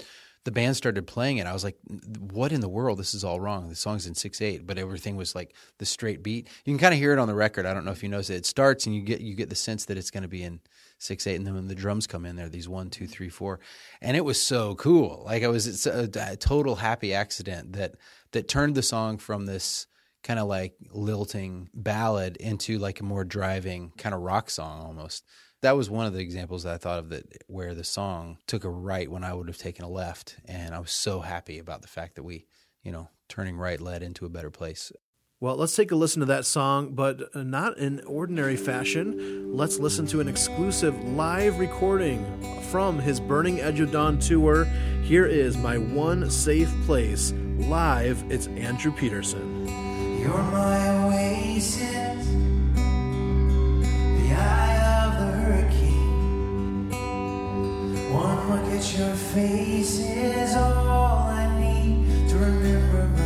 the 0.44 0.52
band 0.52 0.76
started 0.76 1.06
playing 1.06 1.38
it, 1.38 1.46
I 1.46 1.54
was 1.54 1.64
like, 1.64 1.78
what 2.18 2.52
in 2.52 2.60
the 2.60 2.68
world? 2.68 2.98
This 2.98 3.14
is 3.14 3.24
all 3.24 3.40
wrong. 3.40 3.70
The 3.70 3.74
song's 3.74 4.06
in 4.06 4.14
6 4.14 4.42
8, 4.42 4.66
but 4.66 4.78
everything 4.78 5.16
was 5.16 5.34
like 5.34 5.54
the 5.78 5.86
straight 5.86 6.22
beat. 6.22 6.48
You 6.64 6.72
can 6.72 6.78
kind 6.78 6.92
of 6.92 7.00
hear 7.00 7.14
it 7.14 7.18
on 7.18 7.28
the 7.28 7.34
record. 7.34 7.64
I 7.64 7.72
don't 7.72 7.86
know 7.86 7.92
if 7.92 8.02
you 8.02 8.10
notice 8.10 8.28
it. 8.30 8.36
It 8.36 8.46
starts 8.46 8.86
and 8.86 8.94
you 8.94 9.02
get 9.02 9.20
you 9.20 9.34
get 9.34 9.48
the 9.48 9.56
sense 9.56 9.86
that 9.86 9.96
it's 9.96 10.10
going 10.10 10.22
to 10.22 10.28
be 10.28 10.42
in 10.42 10.60
six 10.98 11.26
eight, 11.26 11.36
and 11.36 11.46
then 11.46 11.54
when 11.54 11.68
the 11.68 11.74
drums 11.74 12.06
come 12.06 12.24
in, 12.24 12.36
there 12.36 12.48
these 12.48 12.68
one 12.68 12.90
two 12.90 13.06
three 13.06 13.28
four, 13.28 13.60
and 14.00 14.16
it 14.16 14.24
was 14.24 14.40
so 14.40 14.74
cool. 14.76 15.22
Like 15.26 15.42
I 15.42 15.48
was 15.48 15.66
it's 15.66 15.86
a, 15.86 16.08
a 16.32 16.36
total 16.36 16.76
happy 16.76 17.14
accident 17.14 17.74
that 17.74 17.94
that 18.32 18.48
turned 18.48 18.74
the 18.74 18.82
song 18.82 19.18
from 19.18 19.46
this 19.46 19.86
kind 20.22 20.40
of 20.40 20.48
like 20.48 20.74
lilting 20.90 21.68
ballad 21.74 22.36
into 22.38 22.78
like 22.78 23.00
a 23.00 23.04
more 23.04 23.24
driving 23.24 23.92
kind 23.98 24.14
of 24.14 24.22
rock 24.22 24.50
song 24.50 24.80
almost. 24.84 25.24
That 25.60 25.76
was 25.76 25.88
one 25.88 26.06
of 26.06 26.12
the 26.12 26.20
examples 26.20 26.64
that 26.64 26.74
I 26.74 26.78
thought 26.78 26.98
of 26.98 27.08
that 27.10 27.24
where 27.46 27.74
the 27.74 27.84
song 27.84 28.38
took 28.46 28.64
a 28.64 28.70
right 28.70 29.10
when 29.10 29.24
I 29.24 29.32
would 29.32 29.48
have 29.48 29.58
taken 29.58 29.84
a 29.84 29.88
left, 29.88 30.36
and 30.46 30.74
I 30.74 30.78
was 30.78 30.90
so 30.90 31.20
happy 31.20 31.58
about 31.58 31.82
the 31.82 31.88
fact 31.88 32.16
that 32.16 32.22
we, 32.22 32.46
you 32.82 32.92
know, 32.92 33.08
turning 33.28 33.56
right 33.56 33.80
led 33.80 34.02
into 34.02 34.26
a 34.26 34.30
better 34.30 34.50
place. 34.50 34.92
Well, 35.44 35.56
let's 35.56 35.76
take 35.76 35.92
a 35.92 35.94
listen 35.94 36.20
to 36.20 36.26
that 36.26 36.46
song, 36.46 36.92
but 36.94 37.28
uh, 37.36 37.42
not 37.42 37.76
in 37.76 38.00
ordinary 38.06 38.56
fashion. 38.56 39.54
Let's 39.54 39.78
listen 39.78 40.06
to 40.06 40.22
an 40.22 40.26
exclusive 40.26 40.98
live 41.04 41.58
recording 41.58 42.24
from 42.70 42.98
his 42.98 43.20
Burning 43.20 43.60
Edge 43.60 43.78
of 43.80 43.92
Dawn 43.92 44.18
tour. 44.18 44.64
Here 45.02 45.26
is 45.26 45.58
My 45.58 45.76
One 45.76 46.30
Safe 46.30 46.72
Place. 46.86 47.34
Live, 47.58 48.24
it's 48.30 48.46
Andrew 48.46 48.90
Peterson. 48.90 49.68
You're 50.18 50.42
my 50.44 50.88
oasis, 51.04 52.26
the 54.16 54.32
eye 54.32 55.04
of 55.04 55.18
the 55.20 55.26
hurricane. 55.42 56.88
One 58.14 58.48
look 58.48 58.64
at 58.72 58.96
your 58.96 59.14
face 59.14 59.98
is 59.98 60.54
all 60.56 61.28
I 61.28 61.60
need 61.60 62.30
to 62.30 62.36
remember 62.38 63.23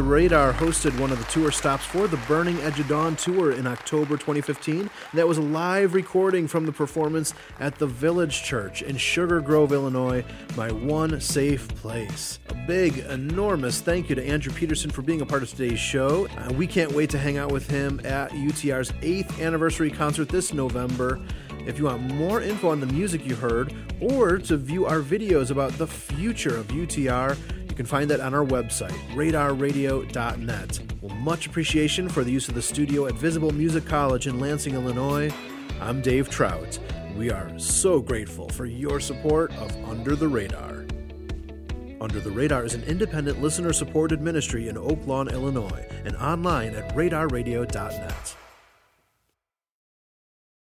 the 0.00 0.06
Radar 0.06 0.54
hosted 0.54 0.98
one 0.98 1.12
of 1.12 1.18
the 1.18 1.30
tour 1.30 1.50
stops 1.50 1.84
for 1.84 2.08
the 2.08 2.16
Burning 2.26 2.58
Edge 2.60 2.80
of 2.80 2.88
Dawn 2.88 3.16
tour 3.16 3.52
in 3.52 3.66
October 3.66 4.16
2015. 4.16 4.88
That 5.12 5.28
was 5.28 5.36
a 5.36 5.42
live 5.42 5.92
recording 5.92 6.48
from 6.48 6.64
the 6.64 6.72
performance 6.72 7.34
at 7.58 7.74
the 7.74 7.86
Village 7.86 8.42
Church 8.42 8.80
in 8.80 8.96
Sugar 8.96 9.42
Grove, 9.42 9.74
Illinois, 9.74 10.24
my 10.56 10.72
one 10.72 11.20
safe 11.20 11.68
place. 11.68 12.38
A 12.48 12.54
big, 12.66 13.00
enormous 13.10 13.82
thank 13.82 14.08
you 14.08 14.14
to 14.14 14.26
Andrew 14.26 14.54
Peterson 14.54 14.88
for 14.88 15.02
being 15.02 15.20
a 15.20 15.26
part 15.26 15.42
of 15.42 15.50
today's 15.50 15.78
show. 15.78 16.26
Uh, 16.28 16.50
we 16.54 16.66
can't 16.66 16.92
wait 16.92 17.10
to 17.10 17.18
hang 17.18 17.36
out 17.36 17.52
with 17.52 17.68
him 17.68 18.00
at 18.02 18.30
UTR's 18.30 18.92
8th 19.02 19.38
anniversary 19.38 19.90
concert 19.90 20.30
this 20.30 20.54
November. 20.54 21.20
If 21.66 21.78
you 21.78 21.84
want 21.84 22.00
more 22.14 22.40
info 22.40 22.70
on 22.70 22.80
the 22.80 22.86
music 22.86 23.26
you 23.26 23.34
heard 23.34 23.74
or 24.00 24.38
to 24.38 24.56
view 24.56 24.86
our 24.86 25.00
videos 25.00 25.50
about 25.50 25.72
the 25.72 25.86
future 25.86 26.56
of 26.56 26.68
UTR, 26.68 27.36
can 27.80 27.86
find 27.86 28.10
that 28.10 28.20
on 28.20 28.34
our 28.34 28.44
website, 28.44 28.92
radarradio.net. 29.14 30.80
Well, 31.00 31.14
much 31.14 31.46
appreciation 31.46 32.10
for 32.10 32.24
the 32.24 32.30
use 32.30 32.46
of 32.46 32.54
the 32.54 32.60
studio 32.60 33.06
at 33.06 33.14
Visible 33.14 33.52
Music 33.52 33.86
College 33.86 34.26
in 34.26 34.38
Lansing, 34.38 34.74
Illinois. 34.74 35.32
I'm 35.80 36.02
Dave 36.02 36.28
Trout. 36.28 36.78
We 37.16 37.30
are 37.30 37.58
so 37.58 38.02
grateful 38.02 38.50
for 38.50 38.66
your 38.66 39.00
support 39.00 39.50
of 39.56 39.74
Under 39.88 40.14
the 40.14 40.28
Radar. 40.28 40.84
Under 42.02 42.20
the 42.20 42.30
Radar 42.30 42.66
is 42.66 42.74
an 42.74 42.84
independent 42.84 43.40
listener 43.40 43.72
supported 43.72 44.20
ministry 44.20 44.68
in 44.68 44.76
Oak 44.76 45.06
Lawn, 45.06 45.28
Illinois, 45.28 45.86
and 46.04 46.14
online 46.16 46.74
at 46.74 46.94
radarradio.net. 46.94 48.36